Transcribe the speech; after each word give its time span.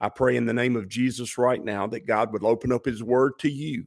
I 0.00 0.08
pray 0.08 0.36
in 0.36 0.46
the 0.46 0.54
name 0.54 0.76
of 0.76 0.88
Jesus 0.88 1.36
right 1.36 1.62
now 1.62 1.86
that 1.88 2.06
God 2.06 2.32
would 2.32 2.44
open 2.44 2.72
up 2.72 2.86
his 2.86 3.02
word 3.02 3.38
to 3.40 3.50
you 3.50 3.84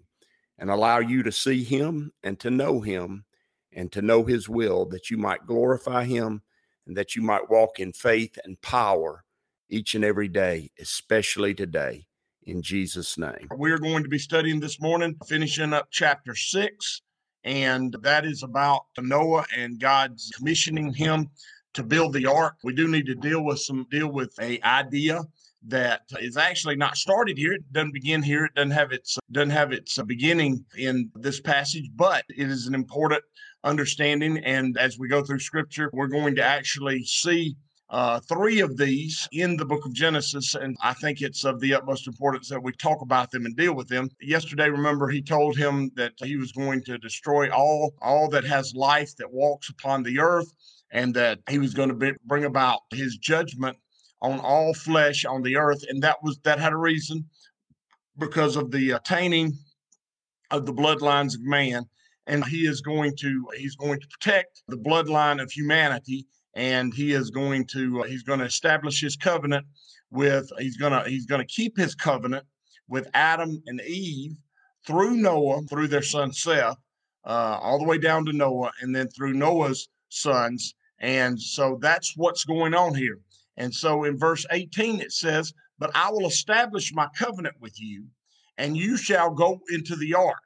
and 0.60 0.70
allow 0.70 1.00
you 1.00 1.24
to 1.24 1.32
see 1.32 1.64
him 1.64 2.12
and 2.24 2.40
to 2.40 2.52
know 2.52 2.82
him 2.82 3.26
and 3.72 3.92
to 3.92 4.02
know 4.04 4.24
his 4.24 4.48
will, 4.48 4.86
that 4.86 5.10
you 5.10 5.18
might 5.18 5.48
glorify 5.48 6.04
him 6.04 6.44
and 6.86 6.96
that 6.96 7.16
you 7.16 7.24
might 7.24 7.50
walk 7.50 7.80
in 7.80 7.92
faith 7.92 8.38
and 8.44 8.62
power 8.62 9.24
each 9.70 9.96
and 9.96 10.06
every 10.06 10.28
day, 10.28 10.70
especially 10.80 11.56
today. 11.56 12.06
In 12.46 12.62
Jesus' 12.62 13.18
name. 13.18 13.48
We're 13.52 13.78
going 13.78 14.04
to 14.04 14.10
be 14.10 14.20
studying 14.20 14.60
this 14.60 14.82
morning, 14.82 15.16
finishing 15.28 15.72
up 15.72 15.88
chapter 15.92 16.36
six, 16.36 17.02
and 17.46 17.96
that 18.02 18.26
is 18.26 18.44
about 18.44 18.82
Noah 19.00 19.46
and 19.56 19.80
God's 19.80 20.30
commissioning 20.36 20.94
him 20.94 21.30
to 21.74 21.84
build 21.84 22.12
the 22.14 22.26
ark. 22.26 22.56
We 22.62 22.76
do 22.76 22.90
need 22.90 23.06
to 23.06 23.16
deal 23.16 23.46
with 23.46 23.60
some 23.60 23.88
deal 23.90 24.12
with 24.12 24.38
a 24.42 24.62
idea 24.62 25.22
that 25.68 26.02
is 26.20 26.38
actually 26.38 26.76
not 26.76 26.98
started 26.98 27.38
here. 27.38 27.54
It 27.54 27.72
doesn't 27.72 27.94
begin 27.94 28.22
here. 28.22 28.46
It 28.46 28.56
doesn't 28.56 28.72
have 28.72 28.92
its 28.92 29.18
doesn't 29.32 29.52
have 29.52 29.72
its 29.72 30.02
beginning 30.04 30.66
in 30.78 31.12
this 31.16 31.40
passage, 31.40 31.90
but 31.96 32.24
it 32.30 32.50
is 32.50 32.68
an 32.68 32.76
important 32.76 33.24
understanding. 33.64 34.40
And 34.40 34.78
as 34.78 35.00
we 35.00 35.08
go 35.08 35.24
through 35.24 35.40
Scripture, 35.40 35.90
we're 35.94 36.08
going 36.08 36.36
to 36.36 36.44
actually 36.44 37.04
see 37.04 37.56
uh, 37.90 38.20
three 38.22 38.60
of 38.60 38.76
these 38.76 39.28
in 39.32 39.56
the 39.56 39.66
book 39.66 39.86
of 39.86 39.94
Genesis, 39.94 40.56
and 40.56 40.76
I 40.82 40.94
think 40.94 41.22
it's 41.22 41.44
of 41.44 41.60
the 41.60 41.76
utmost 41.76 42.08
importance 42.08 42.50
that 42.50 42.64
we 42.64 42.72
talk 42.72 43.02
about 43.02 43.30
them 43.30 43.46
and 43.46 43.56
deal 43.56 43.76
with 43.76 43.88
them. 43.88 44.10
Yesterday, 44.20 44.70
remember, 44.70 45.10
he 45.10 45.22
told 45.22 45.56
him 45.56 45.92
that 45.96 46.14
he 46.18 46.36
was 46.36 46.52
going 46.52 46.84
to 46.86 46.98
destroy 46.98 47.52
all 47.52 47.94
all 48.02 48.30
that 48.30 48.46
has 48.46 48.74
life 48.74 49.16
that 49.18 49.32
walks 49.32 49.70
upon 49.70 50.02
the 50.02 50.20
earth, 50.20 50.52
and 50.92 51.14
that 51.14 51.40
he 51.48 51.60
was 51.60 51.76
going 51.76 51.90
to 51.90 51.96
be, 51.96 52.14
bring 52.26 52.46
about 52.46 52.80
his 52.92 53.18
judgment 53.18 53.78
on 54.24 54.40
all 54.40 54.74
flesh 54.74 55.26
on 55.26 55.44
the 55.44 55.58
earth, 55.58 55.84
and 55.90 56.02
that 56.02 56.18
was 56.24 56.40
that 56.44 56.60
had 56.60 56.74
a 56.74 56.78
reason 56.78 57.26
because 58.18 58.56
of 58.56 58.72
the 58.72 58.92
attaining 58.92 59.52
of 60.50 60.66
the 60.66 60.74
bloodlines 60.74 61.36
of 61.36 61.42
man, 61.42 61.86
and 62.26 62.46
he 62.46 62.66
is 62.66 62.82
going 62.82 63.16
to 63.18 63.46
he's 63.58 63.76
going 63.76 64.00
to 64.00 64.08
protect 64.08 64.64
the 64.68 64.78
bloodline 64.78 65.42
of 65.42 65.52
humanity, 65.52 66.26
and 66.56 66.94
he 66.94 67.12
is 67.12 67.30
going 67.30 67.66
to 67.66 68.02
uh, 68.02 68.04
he's 68.06 68.24
going 68.24 68.40
to 68.40 68.46
establish 68.46 69.02
his 69.02 69.18
covenant 69.18 69.66
with 70.10 70.50
he's 70.58 70.78
gonna 70.78 71.04
he's 71.08 71.26
gonna 71.26 71.46
keep 71.46 71.78
his 71.78 71.94
covenant 71.94 72.46
with 72.88 73.10
Adam 73.14 73.62
and 73.66 73.82
Eve 73.82 74.38
through 74.88 75.18
Noah, 75.18 75.64
through 75.64 75.88
their 75.88 76.02
son 76.02 76.32
Seth, 76.32 76.78
uh, 77.26 77.58
all 77.62 77.80
the 77.80 77.86
way 77.86 77.98
down 77.98 78.26
to 78.26 78.34
Noah, 78.34 78.72
and 78.82 78.96
then 78.96 79.08
through 79.10 79.34
Noah's 79.34 79.90
sons. 80.10 80.76
And 81.00 81.42
so 81.42 81.78
that's 81.82 82.16
what's 82.16 82.46
going 82.46 82.74
on 82.74 82.96
here. 82.96 83.20
And 83.58 83.74
so 83.74 84.04
in 84.04 84.18
verse 84.18 84.46
18, 84.52 85.00
it 85.02 85.12
says, 85.12 85.54
But 85.78 85.92
I 85.96 86.12
will 86.12 86.28
establish 86.28 86.94
my 86.94 87.08
covenant 87.18 87.56
with 87.60 87.80
you, 87.80 88.08
and 88.58 88.76
you 88.78 88.98
shall 88.98 89.32
go 89.32 89.60
into 89.70 89.96
the 89.96 90.14
ark, 90.16 90.44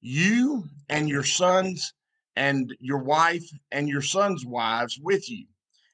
you 0.00 0.64
and 0.88 1.08
your 1.08 1.24
sons 1.24 1.92
and 2.36 2.74
your 2.80 3.02
wife 3.02 3.44
and 3.70 3.88
your 3.88 4.02
sons' 4.02 4.44
wives 4.46 4.98
with 5.02 5.28
you, 5.28 5.46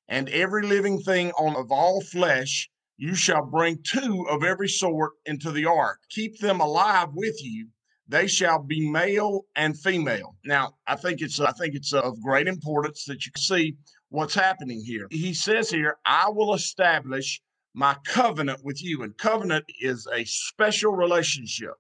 and 0.09 0.29
every 0.29 0.67
living 0.67 1.01
thing 1.01 1.31
on 1.33 1.57
of 1.57 1.71
all 1.71 2.01
flesh. 2.01 2.71
You 2.99 3.15
shall 3.15 3.45
bring 3.45 3.83
two 3.83 4.27
of 4.31 4.43
every 4.43 4.69
sort 4.69 5.13
into 5.27 5.53
the 5.53 5.67
ark. 5.67 5.99
Keep 6.09 6.39
them 6.39 6.61
alive 6.61 7.11
with 7.13 7.37
you. 7.43 7.69
They 8.09 8.27
shall 8.27 8.63
be 8.63 8.89
male 8.89 9.43
and 9.55 9.79
female. 9.79 10.37
Now, 10.47 10.77
I 10.87 10.97
think 10.97 11.21
it's 11.21 11.39
I 11.39 11.53
think 11.53 11.75
it's 11.75 11.93
of 11.93 12.23
great 12.23 12.49
importance 12.49 13.05
that 13.05 13.27
you 13.27 13.33
see 13.37 13.77
what's 14.11 14.35
happening 14.35 14.83
here. 14.85 15.07
He 15.11 15.35
says 15.35 15.71
here, 15.71 15.99
I 16.05 16.29
will 16.29 16.55
establish 16.55 17.41
my 17.75 17.97
covenant 18.05 18.65
with 18.65 18.83
you. 18.83 19.03
And 19.03 19.17
covenant 19.19 19.65
is 19.81 20.09
a 20.13 20.25
special 20.25 20.93
relationship. 20.93 21.75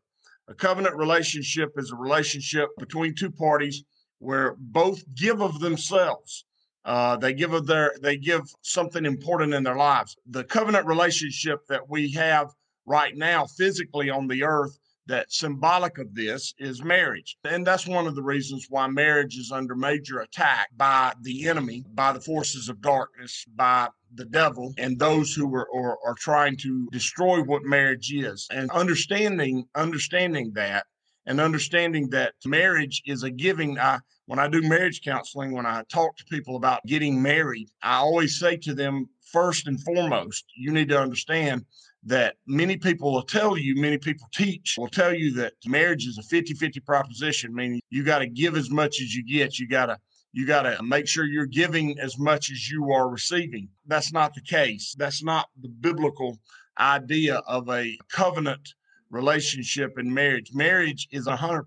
A 0.49 0.55
covenant 0.55 0.97
relationship 0.97 1.73
is 1.77 1.91
a 1.91 1.97
relationship 1.97 2.69
between 2.79 3.15
two 3.15 3.31
parties 3.31 3.83
where 4.19 4.55
both 4.59 5.03
give 5.15 5.41
of 5.41 5.61
themselves. 5.61 6.45
Uh, 6.85 7.17
they 7.17 7.33
give 7.33 7.53
of 7.53 7.67
their 7.67 7.95
they 8.01 8.17
give 8.17 8.43
something 8.63 9.05
important 9.05 9.53
in 9.53 9.65
their 9.65 9.75
lives. 9.75 10.17
The 10.27 10.45
covenant 10.45 10.87
relationship 10.87 11.67
that 11.69 11.89
we 11.89 12.13
have 12.13 12.53
right 12.87 13.17
now 13.17 13.47
physically 13.47 14.09
on 14.09 14.29
the 14.29 14.45
earth 14.45 14.79
that 15.07 15.33
symbolic 15.33 15.99
of 15.99 16.15
this 16.15 16.55
is 16.59 16.83
marriage. 16.83 17.37
And 17.45 17.67
that's 17.67 17.87
one 17.87 18.07
of 18.07 18.15
the 18.15 18.23
reasons 18.23 18.67
why 18.69 18.87
marriage 18.89 19.37
is 19.37 19.53
under 19.53 19.75
major 19.75 20.21
attack 20.21 20.69
by 20.77 21.13
the 21.23 21.49
enemy, 21.49 21.85
by 21.95 22.13
the 22.13 22.21
forces 22.21 22.69
of 22.69 22.81
darkness, 22.81 23.45
by 23.55 23.89
the 24.15 24.25
devil, 24.25 24.73
and 24.79 24.99
those 24.99 25.35
who 25.35 25.53
are, 25.55 25.69
are, 25.75 25.99
are 26.05 26.17
trying 26.19 26.57
to 26.59 26.89
destroy 26.93 27.43
what 27.43 27.63
marriage 27.65 28.13
is. 28.13 28.47
And 28.51 28.71
understanding, 28.71 29.67
understanding 29.75 30.53
that 30.55 30.87
and 31.27 31.41
understanding 31.41 32.09
that 32.11 32.35
marriage 32.45 33.03
is 33.05 33.25
a 33.25 33.31
giving. 33.31 33.79
I, 33.79 33.99
when 34.27 34.39
I 34.39 34.49
do 34.49 34.63
marriage 34.63 35.03
counseling, 35.03 35.53
when 35.53 35.67
I 35.67 35.83
talk 35.89 36.17
to 36.17 36.25
people 36.25 36.57
about 36.57 36.87
getting 36.87 37.21
married, 37.21 37.69
I 37.83 37.97
always 37.97 38.39
say 38.39 38.57
to 38.59 38.75
them, 38.75 39.09
first 39.33 39.67
and 39.67 39.83
foremost, 39.83 40.45
you 40.57 40.73
need 40.73 40.89
to 40.89 41.01
understand 41.01 41.65
that 42.07 42.37
many 42.47 42.77
people 42.77 43.13
will 43.13 43.23
tell 43.23 43.57
you, 43.57 43.75
many 43.75 43.99
people 43.99 44.29
teach, 44.33 44.77
will 44.79 44.89
tell 44.89 45.13
you 45.13 45.33
that 45.35 45.53
marriage 45.67 46.07
is 46.07 46.19
a 46.19 46.23
50 46.23 46.55
50 46.55 46.81
proposition, 46.81 47.55
meaning 47.55 47.81
you 47.91 48.05
got 48.05 48.21
to 48.21 48.29
give 48.29 48.57
as 48.57 48.71
much 48.71 49.01
as 49.01 49.15
you 49.15 49.25
get. 49.25 49.59
You 49.59 49.69
got 49.69 49.87
to 49.87 49.99
you 50.33 50.47
got 50.47 50.63
to 50.63 50.83
make 50.83 51.09
sure 51.09 51.25
you're 51.25 51.47
giving 51.47 51.99
as 51.99 52.19
much 52.19 52.51
as 52.51 52.71
you 52.71 52.93
are 52.93 53.09
receiving. 53.09 53.69
That's 53.87 54.13
not 54.13 54.35
the 54.35 54.43
case. 54.43 54.95
That's 54.99 55.23
not 55.23 55.49
the 55.61 55.69
biblical 55.69 56.39
idea 56.79 57.37
of 57.47 57.69
a 57.71 57.99
covenant 58.11 58.75
relationship 59.11 59.99
in 59.99 60.13
marriage. 60.13 60.51
Marriage 60.53 61.09
is 61.11 61.27
100%. 61.27 61.65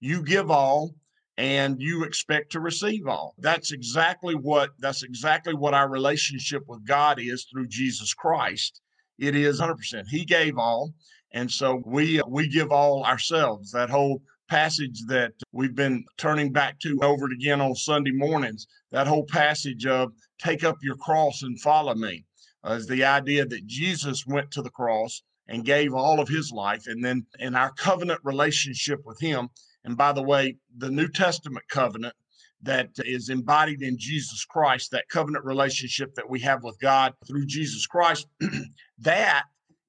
You 0.00 0.22
give 0.22 0.50
all 0.50 0.94
and 1.38 1.80
you 1.80 2.04
expect 2.04 2.52
to 2.52 2.60
receive 2.60 3.06
all. 3.06 3.34
That's 3.38 3.72
exactly 3.72 4.34
what 4.34 4.70
that's 4.78 5.02
exactly 5.02 5.54
what 5.54 5.74
our 5.74 5.88
relationship 5.88 6.64
with 6.68 6.86
God 6.86 7.18
is 7.18 7.46
through 7.50 7.68
Jesus 7.68 8.12
Christ. 8.12 8.82
It 9.18 9.34
is 9.34 9.60
100%. 9.60 10.06
He 10.08 10.24
gave 10.24 10.58
all. 10.58 10.94
And 11.32 11.50
so 11.50 11.82
we 11.84 12.22
we 12.26 12.48
give 12.48 12.72
all 12.72 13.04
ourselves. 13.04 13.70
That 13.72 13.90
whole 13.90 14.22
passage 14.48 15.04
that 15.08 15.32
we've 15.52 15.74
been 15.74 16.04
turning 16.16 16.52
back 16.52 16.78
to 16.80 16.98
over 17.02 17.26
and 17.26 17.34
again 17.34 17.60
on 17.60 17.74
Sunday 17.74 18.12
mornings, 18.12 18.66
that 18.92 19.06
whole 19.06 19.26
passage 19.26 19.84
of 19.84 20.12
take 20.38 20.64
up 20.64 20.78
your 20.82 20.96
cross 20.96 21.42
and 21.42 21.60
follow 21.60 21.94
me, 21.94 22.24
uh, 22.64 22.72
is 22.72 22.86
the 22.86 23.04
idea 23.04 23.44
that 23.44 23.66
Jesus 23.66 24.26
went 24.26 24.50
to 24.52 24.62
the 24.62 24.70
cross 24.70 25.22
and 25.48 25.64
gave 25.64 25.92
all 25.92 26.18
of 26.20 26.28
his 26.28 26.50
life. 26.50 26.86
And 26.86 27.04
then 27.04 27.26
in 27.38 27.54
our 27.54 27.72
covenant 27.72 28.20
relationship 28.24 29.00
with 29.04 29.20
him, 29.20 29.50
and 29.84 29.96
by 29.96 30.12
the 30.12 30.22
way, 30.22 30.56
the 30.76 30.90
New 30.90 31.08
Testament 31.08 31.64
covenant 31.68 32.14
that 32.62 32.90
is 32.98 33.28
embodied 33.28 33.82
in 33.82 33.96
Jesus 33.98 34.44
Christ, 34.44 34.90
that 34.90 35.08
covenant 35.08 35.44
relationship 35.44 36.14
that 36.14 36.28
we 36.28 36.40
have 36.40 36.64
with 36.64 36.78
God 36.80 37.14
through 37.26 37.46
Jesus 37.46 37.86
Christ, 37.86 38.26
that 38.98 39.44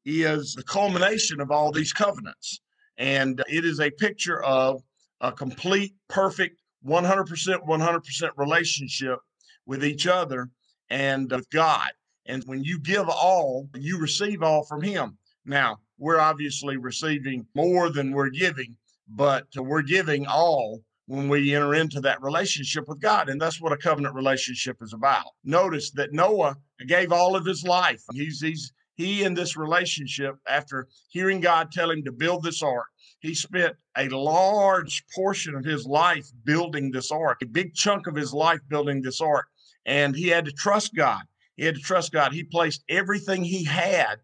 is 0.06 0.54
the 0.54 0.64
culmination 0.64 1.42
of 1.42 1.52
all 1.52 1.72
these 1.72 1.94
covenants. 1.94 2.62
And 2.98 3.44
it 3.48 3.66
is 3.66 3.80
a 3.80 3.90
picture 3.90 4.44
of 4.44 4.82
a 5.22 5.32
complete, 5.32 5.94
perfect, 6.10 6.62
100%, 6.86 7.68
100% 7.68 8.30
relationship 8.38 9.20
with 9.66 9.84
each 9.84 10.08
other 10.08 10.50
and 10.90 11.30
with 11.32 11.50
God. 11.50 11.90
And 12.26 12.44
when 12.46 12.64
you 12.64 12.80
give 12.80 13.10
all, 13.10 13.70
you 13.76 14.00
receive 14.00 14.44
all 14.44 14.64
from 14.64 14.82
Him. 14.82 15.18
Now, 15.46 15.78
we're 15.98 16.20
obviously 16.20 16.78
receiving 16.78 17.46
more 17.56 17.90
than 17.90 18.12
we're 18.12 18.30
giving, 18.30 18.76
but 19.08 19.48
we're 19.56 19.82
giving 19.82 20.28
all 20.28 20.82
when 21.10 21.28
we 21.28 21.56
enter 21.56 21.74
into 21.74 22.00
that 22.00 22.22
relationship 22.22 22.88
with 22.88 23.02
God. 23.02 23.30
And 23.30 23.42
that's 23.42 23.60
what 23.60 23.74
a 23.74 23.78
covenant 23.78 24.14
relationship 24.14 24.78
is 24.80 24.94
about. 24.94 25.26
Notice 25.44 25.90
that 25.92 26.14
Noah 26.14 26.56
gave 26.88 27.12
all 27.12 27.36
of 27.36 27.44
his 27.44 27.64
life. 27.64 28.04
He's, 28.14 28.40
he's, 28.40 28.72
he 28.94 29.24
in 29.24 29.34
this 29.34 29.58
relationship, 29.58 30.36
after 30.48 30.88
hearing 31.08 31.40
God 31.40 31.72
tell 31.72 31.90
him 31.90 32.04
to 32.04 32.12
build 32.12 32.44
this 32.44 32.62
ark, 32.62 32.86
he 33.22 33.34
spent 33.34 33.76
a 33.98 34.08
large 34.10 35.04
portion 35.16 35.56
of 35.56 35.66
his 35.66 35.88
life 35.88 36.28
building 36.46 36.92
this 36.92 37.12
ark, 37.12 37.40
a 37.42 37.48
big 37.48 37.74
chunk 37.74 38.06
of 38.06 38.16
his 38.16 38.32
life 38.32 38.60
building 38.70 39.02
this 39.02 39.20
ark. 39.20 39.48
And 39.88 40.16
he 40.16 40.28
had 40.28 40.46
to 40.46 40.52
trust 40.52 40.94
God. 40.94 41.24
He 41.56 41.66
had 41.66 41.74
to 41.74 41.82
trust 41.82 42.12
God. 42.12 42.34
He 42.34 42.44
placed 42.44 42.84
everything 42.88 43.44
he 43.44 43.64
had 43.64 44.18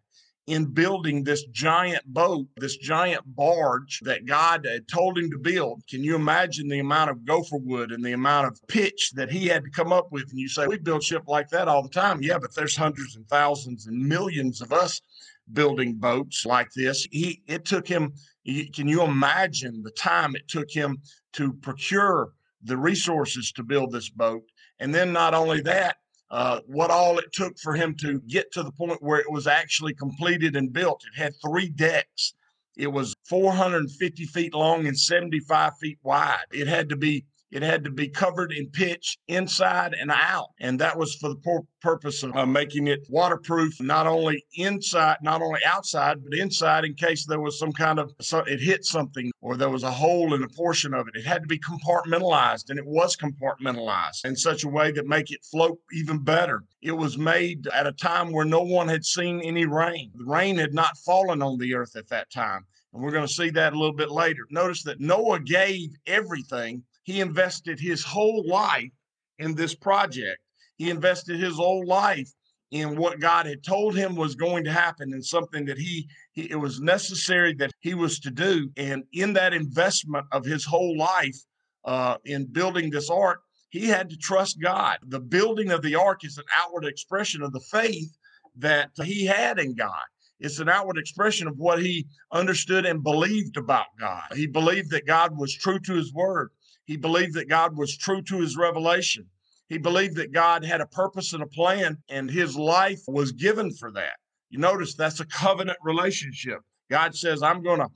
in 0.48 0.66
building 0.66 1.24
this 1.24 1.44
giant 1.46 2.06
boat, 2.06 2.46
this 2.58 2.78
giant 2.78 3.24
barge 3.36 4.00
that 4.04 4.26
God 4.26 4.66
had 4.66 4.88
told 4.88 5.18
him 5.18 5.32
to 5.32 5.40
build. 5.40 5.82
Can 5.90 6.04
you 6.04 6.16
imagine 6.16 6.68
the 6.68 6.80
amount 6.80 7.10
of 7.10 7.26
gopher 7.26 7.58
wood 7.58 7.92
and 7.92 8.04
the 8.04 8.12
amount 8.12 8.48
of 8.48 8.60
pitch 8.68 9.12
that 9.16 9.32
he 9.32 9.48
had 9.48 9.64
to 9.64 9.72
come 9.72 9.92
up 9.92 10.12
with? 10.12 10.30
And 10.30 10.40
you 10.40 10.48
say, 10.48 10.68
we 10.68 10.78
build 10.78 11.04
ship 11.04 11.24
like 11.28 11.50
that 11.50 11.68
all 11.68 11.82
the 11.82 11.90
time. 11.90 12.22
Yeah, 12.22 12.38
but 12.38 12.54
there's 12.54 12.76
hundreds 12.76 13.16
and 13.16 13.28
thousands 13.28 13.88
and 13.88 13.98
millions 13.98 14.62
of 14.62 14.72
us 14.72 15.02
building 15.54 15.96
boats 15.96 16.46
like 16.46 16.70
this. 16.76 17.08
He 17.12 17.42
it 17.48 17.66
took 17.66 17.88
him 17.88 18.14
can 18.46 18.88
you 18.88 19.02
imagine 19.02 19.82
the 19.82 19.92
time 19.92 20.36
it 20.36 20.48
took 20.48 20.70
him 20.70 21.00
to 21.34 21.54
procure 21.54 22.34
the 22.64 22.78
resources 22.78 23.52
to 23.54 23.64
build 23.64 23.92
this 23.92 24.10
boat? 24.10 24.44
And 24.80 24.94
then 24.94 25.12
not 25.12 25.34
only 25.34 25.62
that, 25.62 25.98
uh, 26.32 26.60
what 26.66 26.92
all 26.92 27.20
it 27.20 27.32
took 27.32 27.58
for 27.60 27.74
him 27.74 27.96
to 27.96 28.20
get 28.22 28.52
to 28.54 28.64
the 28.64 28.72
point 28.72 29.02
where 29.02 29.20
it 29.20 29.32
was 29.32 29.48
actually 29.48 29.94
completed 29.94 30.56
and 30.56 30.74
built. 30.74 31.04
It 31.06 31.22
had 31.22 31.34
three 31.46 31.70
decks. 31.70 32.34
It 32.76 32.88
was 32.88 33.16
450 33.30 34.26
feet 34.26 34.54
long 34.54 34.88
and 34.88 34.98
75 34.98 35.78
feet 35.78 36.00
wide. 36.04 36.46
It 36.52 36.68
had 36.68 36.90
to 36.90 36.96
be 36.96 37.26
it 37.56 37.64
had 37.64 37.86
to 37.86 37.90
be 37.90 38.10
covered 38.10 38.52
in 38.52 38.68
pitch 38.68 39.18
inside 39.30 39.96
and 39.98 40.12
out. 40.12 40.50
And 40.60 40.78
that 40.82 40.98
was 40.98 41.16
for 41.16 41.30
the 41.30 41.62
purpose 41.82 42.22
of 42.22 42.36
uh, 42.36 42.46
making 42.46 42.88
it 42.88 43.08
waterproof, 43.08 43.80
not 43.80 44.08
only 44.08 44.44
inside, 44.56 45.20
not 45.22 45.42
only 45.42 45.62
outside, 45.66 46.22
but 46.22 46.38
inside 46.38 46.84
in 46.84 46.96
case 46.96 47.26
there 47.26 47.40
was 47.40 47.58
some 47.58 47.72
kind 47.72 47.98
of, 47.98 48.14
so 48.20 48.40
it 48.40 48.60
hit 48.60 48.84
something 48.84 49.32
or 49.40 49.56
there 49.56 49.70
was 49.70 49.84
a 49.84 49.92
hole 49.92 50.34
in 50.34 50.44
a 50.44 50.50
portion 50.50 50.94
of 50.94 51.08
it. 51.08 51.16
It 51.16 51.26
had 51.26 51.44
to 51.44 51.48
be 51.48 51.58
compartmentalized 51.58 52.72
and 52.72 52.78
it 52.78 52.86
was 52.86 53.16
compartmentalized 53.16 54.26
in 54.26 54.36
such 54.36 54.66
a 54.66 54.70
way 54.70 54.92
that 54.92 55.08
make 55.08 55.32
it 55.32 55.46
float 55.50 55.80
even 55.94 56.18
better. 56.18 56.62
It 56.82 56.92
was 56.92 57.18
made 57.18 57.68
at 57.68 57.88
a 57.88 57.94
time 57.94 58.34
where 58.34 58.44
no 58.44 58.64
one 58.64 58.90
had 58.90 59.06
seen 59.06 59.40
any 59.40 59.66
rain. 59.66 60.12
The 60.16 60.26
rain 60.26 60.58
had 60.58 60.74
not 60.74 60.98
fallen 61.06 61.42
on 61.42 61.58
the 61.58 61.74
earth 61.74 61.96
at 61.96 62.10
that 62.10 62.30
time. 62.32 62.66
And 62.92 63.02
we're 63.02 63.12
going 63.12 63.28
to 63.28 63.34
see 63.34 63.50
that 63.52 63.72
a 63.72 63.80
little 63.80 63.96
bit 63.96 64.12
later. 64.12 64.42
Notice 64.50 64.84
that 64.84 65.00
Noah 65.00 65.40
gave 65.40 65.96
everything 66.06 66.84
he 67.06 67.22
invested 67.22 67.80
his 67.80 68.04
whole 68.04 68.44
life 68.48 68.92
in 69.38 69.56
this 69.56 69.76
project. 69.76 70.40
He 70.78 70.90
invested 70.90 71.40
his 71.40 71.56
whole 71.56 71.86
life 71.86 72.30
in 72.72 72.98
what 72.98 73.20
God 73.20 73.46
had 73.46 73.64
told 73.64 73.96
him 73.96 74.16
was 74.16 74.36
going 74.36 74.64
to 74.66 74.72
happen 74.72 75.14
and 75.14 75.24
something 75.24 75.66
that 75.66 75.78
he, 75.78 76.10
he, 76.34 76.50
it 76.50 76.56
was 76.56 76.82
necessary 76.82 77.54
that 77.54 77.72
he 77.80 77.94
was 77.94 78.20
to 78.22 78.32
do. 78.32 78.70
And 78.76 79.04
in 79.14 79.34
that 79.34 79.54
investment 79.54 80.26
of 80.32 80.44
his 80.44 80.66
whole 80.66 80.98
life 80.98 81.38
uh, 81.86 82.18
in 82.26 82.48
building 82.52 82.90
this 82.90 83.10
ark, 83.10 83.40
he 83.70 83.88
had 83.88 84.10
to 84.10 84.18
trust 84.18 84.60
God. 84.60 84.98
The 85.08 85.20
building 85.20 85.72
of 85.72 85.84
the 85.84 85.96
ark 85.96 86.26
is 86.26 86.38
an 86.40 86.46
outward 86.58 86.86
expression 86.86 87.44
of 87.44 87.54
the 87.54 87.62
faith 87.72 88.12
that 88.58 88.90
he 89.04 89.26
had 89.26 89.60
in 89.60 89.76
God. 89.76 90.06
It's 90.40 90.60
an 90.60 90.70
outward 90.70 90.98
expression 90.98 91.48
of 91.48 91.58
what 91.58 91.82
he 91.82 92.08
understood 92.32 92.86
and 92.86 93.04
believed 93.04 93.58
about 93.58 93.86
God. 94.00 94.24
He 94.34 94.48
believed 94.48 94.90
that 94.90 95.06
God 95.06 95.38
was 95.38 95.54
true 95.54 95.80
to 95.80 95.94
his 95.94 96.14
word. 96.14 96.50
He 96.86 96.98
believed 96.98 97.34
that 97.34 97.50
God 97.50 97.76
was 97.78 97.98
true 97.98 98.22
to 98.24 98.40
his 98.40 98.58
revelation. 98.58 99.28
He 99.68 99.78
believed 99.78 100.16
that 100.18 100.32
God 100.32 100.64
had 100.64 100.82
a 100.82 100.86
purpose 100.86 101.34
and 101.34 101.42
a 101.42 101.48
plan, 101.48 101.98
and 102.10 102.30
his 102.30 102.56
life 102.56 103.02
was 103.08 103.32
given 103.32 103.72
for 103.72 103.92
that. 103.92 104.14
You 104.50 104.60
notice 104.60 104.94
that's 104.94 105.20
a 105.20 105.26
covenant 105.26 105.80
relationship. 105.84 106.60
God 106.90 107.16
says, 107.16 107.42
I'm 107.42 107.64
gonna, 107.64 107.88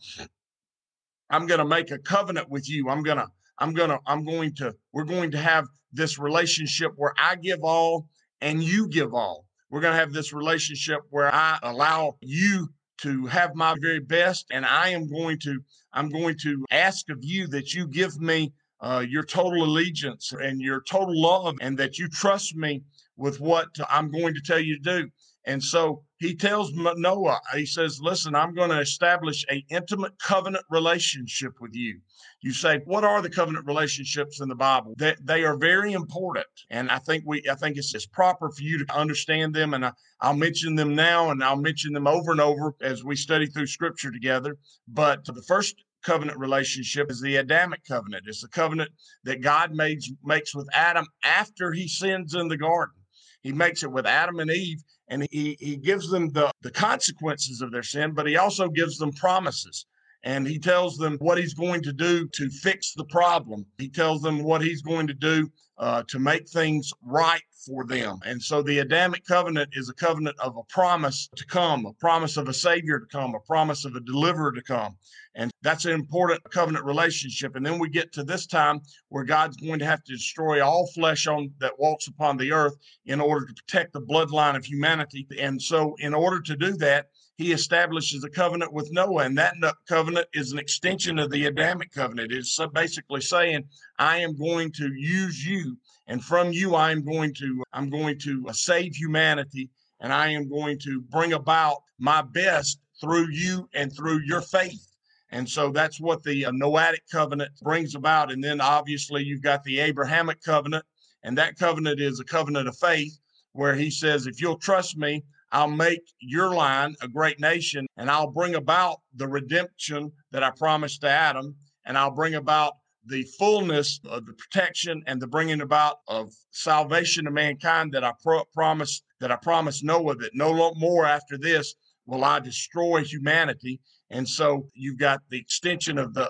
I'm 1.29 1.45
gonna 1.45 1.65
make 1.65 1.91
a 1.91 1.99
covenant 1.99 2.49
with 2.49 2.67
you. 2.67 2.89
I'm 2.89 3.03
gonna, 3.03 3.27
I'm 3.59 3.73
gonna, 3.73 3.99
I'm 4.07 4.25
going 4.25 4.55
to, 4.55 4.75
we're 4.91 5.03
going 5.03 5.31
to 5.31 5.37
have 5.37 5.67
this 5.93 6.17
relationship 6.17 6.91
where 6.95 7.13
I 7.17 7.35
give 7.35 7.59
all 7.63 8.07
and 8.41 8.63
you 8.63 8.87
give 8.87 9.13
all. 9.13 9.45
We're 9.69 9.81
going 9.81 9.93
to 9.93 9.99
have 9.99 10.13
this 10.13 10.33
relationship 10.33 11.01
where 11.09 11.33
I 11.33 11.59
allow 11.61 12.17
you 12.21 12.69
to 13.01 13.27
have 13.27 13.55
my 13.55 13.75
very 13.79 13.99
best 13.99 14.47
and 14.51 14.65
I 14.65 14.89
am 14.89 15.07
going 15.07 15.39
to 15.39 15.61
I'm 15.93 16.09
going 16.09 16.37
to 16.43 16.65
ask 16.71 17.09
of 17.09 17.19
you 17.21 17.47
that 17.47 17.73
you 17.73 17.87
give 17.87 18.19
me 18.19 18.53
uh, 18.81 19.05
your 19.07 19.23
total 19.23 19.63
allegiance 19.63 20.31
and 20.31 20.61
your 20.61 20.81
total 20.81 21.19
love, 21.19 21.55
and 21.61 21.77
that 21.77 21.97
you 21.97 22.07
trust 22.07 22.55
me 22.55 22.83
with 23.17 23.39
what 23.39 23.69
I'm 23.89 24.09
going 24.11 24.33
to 24.33 24.41
tell 24.41 24.59
you 24.59 24.77
to 24.77 25.01
do. 25.01 25.09
And 25.45 25.63
so 25.63 26.03
he 26.17 26.35
tells 26.35 26.71
Noah, 26.73 27.39
he 27.55 27.65
says, 27.65 27.99
Listen, 28.01 28.35
I'm 28.35 28.53
going 28.53 28.69
to 28.69 28.79
establish 28.79 29.45
a 29.49 29.65
intimate 29.69 30.19
covenant 30.19 30.65
relationship 30.69 31.53
with 31.59 31.73
you. 31.73 32.01
You 32.41 32.53
say, 32.53 32.79
what 32.85 33.03
are 33.03 33.21
the 33.21 33.29
covenant 33.29 33.65
relationships 33.65 34.41
in 34.41 34.47
the 34.47 34.55
Bible? 34.55 34.93
They, 34.97 35.15
they 35.21 35.43
are 35.43 35.57
very 35.57 35.93
important. 35.93 36.45
And 36.69 36.89
I 36.89 36.99
think 36.99 37.23
we 37.25 37.41
I 37.49 37.55
think 37.55 37.77
it's, 37.77 37.95
it's 37.95 38.05
proper 38.05 38.49
for 38.49 38.61
you 38.61 38.85
to 38.85 38.95
understand 38.95 39.53
them. 39.53 39.73
And 39.73 39.85
I, 39.85 39.91
I'll 40.21 40.35
mention 40.35 40.75
them 40.75 40.93
now 40.93 41.31
and 41.31 41.43
I'll 41.43 41.55
mention 41.55 41.93
them 41.93 42.07
over 42.07 42.31
and 42.31 42.41
over 42.41 42.75
as 42.81 43.03
we 43.03 43.15
study 43.15 43.45
through 43.47 43.67
scripture 43.67 44.11
together. 44.11 44.57
But 44.87 45.25
the 45.25 45.43
first 45.47 45.75
covenant 46.03 46.39
relationship 46.39 47.11
is 47.11 47.21
the 47.21 47.37
Adamic 47.37 47.81
covenant. 47.87 48.23
It's 48.27 48.41
the 48.41 48.47
covenant 48.47 48.91
that 49.23 49.41
God 49.41 49.73
made, 49.73 49.99
makes 50.23 50.55
with 50.55 50.67
Adam 50.73 51.05
after 51.23 51.71
he 51.71 51.87
sins 51.87 52.33
in 52.35 52.47
the 52.47 52.57
garden. 52.57 52.95
He 53.41 53.51
makes 53.53 53.83
it 53.83 53.91
with 53.91 54.05
Adam 54.05 54.39
and 54.39 54.51
Eve, 54.51 54.81
and 55.07 55.25
he, 55.31 55.55
he 55.59 55.77
gives 55.77 56.09
them 56.09 56.29
the, 56.29 56.51
the 56.61 56.71
consequences 56.71 57.61
of 57.61 57.71
their 57.71 57.83
sin, 57.83 58.13
but 58.13 58.27
he 58.27 58.35
also 58.35 58.67
gives 58.67 58.97
them 58.97 59.11
promises. 59.13 59.85
And 60.23 60.45
he 60.47 60.59
tells 60.59 60.97
them 60.97 61.17
what 61.19 61.37
he's 61.37 61.53
going 61.53 61.81
to 61.83 61.93
do 61.93 62.27
to 62.27 62.49
fix 62.49 62.93
the 62.93 63.05
problem. 63.05 63.65
He 63.77 63.89
tells 63.89 64.21
them 64.21 64.43
what 64.43 64.61
he's 64.61 64.81
going 64.81 65.07
to 65.07 65.13
do 65.13 65.49
uh, 65.77 66.03
to 66.09 66.19
make 66.19 66.47
things 66.49 66.91
right 67.01 67.41
for 67.65 67.85
them. 67.85 68.19
And 68.25 68.41
so 68.41 68.61
the 68.61 68.79
Adamic 68.79 69.25
covenant 69.25 69.69
is 69.73 69.89
a 69.89 69.93
covenant 69.93 70.37
of 70.39 70.57
a 70.57 70.63
promise 70.63 71.29
to 71.35 71.45
come, 71.45 71.85
a 71.85 71.93
promise 71.93 72.35
of 72.35 72.49
a 72.49 72.53
Savior 72.53 72.99
to 72.99 73.05
come, 73.05 73.33
a 73.33 73.39
promise 73.39 73.85
of 73.85 73.95
a 73.95 74.01
deliverer 74.01 74.51
to 74.51 74.61
come. 74.61 74.97
And 75.35 75.51
that's 75.61 75.85
an 75.85 75.91
important 75.91 76.41
covenant 76.51 76.83
relationship. 76.85 77.55
And 77.55 77.65
then 77.65 77.79
we 77.79 77.89
get 77.89 78.11
to 78.13 78.23
this 78.23 78.45
time 78.45 78.81
where 79.09 79.23
God's 79.23 79.57
going 79.57 79.79
to 79.79 79.85
have 79.85 80.03
to 80.03 80.13
destroy 80.13 80.63
all 80.63 80.87
flesh 80.87 81.27
on 81.27 81.51
that 81.59 81.79
walks 81.79 82.07
upon 82.07 82.37
the 82.37 82.51
earth 82.51 82.75
in 83.05 83.21
order 83.21 83.45
to 83.45 83.53
protect 83.53 83.93
the 83.93 84.01
bloodline 84.01 84.57
of 84.57 84.65
humanity. 84.65 85.27
And 85.39 85.61
so, 85.61 85.95
in 85.99 86.13
order 86.13 86.41
to 86.41 86.55
do 86.57 86.75
that, 86.77 87.07
he 87.39 87.53
establishes 87.53 88.25
a 88.25 88.29
covenant 88.29 88.73
with 88.73 88.91
Noah, 88.91 89.23
and 89.23 89.37
that 89.37 89.55
covenant 89.87 90.27
is 90.33 90.51
an 90.51 90.59
extension 90.59 91.17
of 91.17 91.31
the 91.31 91.45
Adamic 91.45 91.89
covenant. 91.89 92.33
It's 92.33 92.59
basically 92.73 93.21
saying, 93.21 93.63
"I 93.97 94.17
am 94.17 94.35
going 94.35 94.73
to 94.73 94.91
use 94.93 95.45
you, 95.45 95.77
and 96.07 96.21
from 96.21 96.51
you, 96.51 96.75
I 96.75 96.91
am 96.91 97.01
going 97.01 97.33
to 97.35 97.63
I'm 97.71 97.89
going 97.89 98.19
to 98.19 98.45
save 98.51 98.93
humanity, 98.93 99.69
and 100.01 100.11
I 100.11 100.31
am 100.31 100.49
going 100.49 100.79
to 100.79 100.99
bring 100.99 101.31
about 101.31 101.77
my 101.97 102.21
best 102.21 102.81
through 102.99 103.29
you 103.31 103.69
and 103.73 103.95
through 103.95 104.19
your 104.25 104.41
faith." 104.41 104.85
And 105.31 105.47
so 105.47 105.71
that's 105.71 106.01
what 106.01 106.21
the 106.23 106.45
uh, 106.45 106.51
Noahic 106.51 107.07
covenant 107.09 107.51
brings 107.61 107.95
about. 107.95 108.33
And 108.33 108.43
then 108.43 108.59
obviously 108.59 109.23
you've 109.23 109.43
got 109.43 109.63
the 109.63 109.79
Abrahamic 109.79 110.41
covenant, 110.43 110.83
and 111.23 111.37
that 111.37 111.57
covenant 111.57 112.01
is 112.01 112.19
a 112.19 112.25
covenant 112.25 112.67
of 112.67 112.77
faith 112.77 113.17
where 113.53 113.75
he 113.75 113.89
says, 113.89 114.27
if 114.27 114.41
you'll 114.41 114.57
trust 114.57 114.97
me, 114.97 115.23
I'll 115.51 115.67
make 115.67 116.01
your 116.19 116.53
line 116.53 116.95
a 117.01 117.07
great 117.07 117.39
nation 117.39 117.87
and 117.97 118.09
I'll 118.09 118.31
bring 118.31 118.55
about 118.55 118.99
the 119.15 119.27
redemption 119.27 120.11
that 120.31 120.43
I 120.43 120.51
promised 120.51 121.01
to 121.01 121.09
Adam 121.09 121.55
and 121.85 121.97
I'll 121.97 122.11
bring 122.11 122.35
about 122.35 122.73
the 123.05 123.23
fullness 123.39 123.99
of 124.05 124.25
the 124.25 124.33
protection 124.33 125.01
and 125.07 125.21
the 125.21 125.27
bringing 125.27 125.61
about 125.61 125.97
of 126.07 126.31
salvation 126.51 127.25
to 127.25 127.31
mankind 127.31 127.91
that 127.93 128.03
I 128.03 128.13
pro- 128.21 128.43
promised 128.53 129.03
that 129.19 129.31
I 129.31 129.35
promised 129.37 129.83
Noah 129.83 130.15
that 130.17 130.31
no 130.35 130.73
more 130.75 131.05
after 131.05 131.37
this 131.37 131.73
will 132.05 132.23
I 132.23 132.39
destroy 132.39 133.03
humanity 133.03 133.79
and 134.11 134.27
so 134.27 134.67
you've 134.73 134.97
got 134.97 135.21
the 135.29 135.37
extension 135.37 135.97
of 135.97 136.13
the 136.13 136.29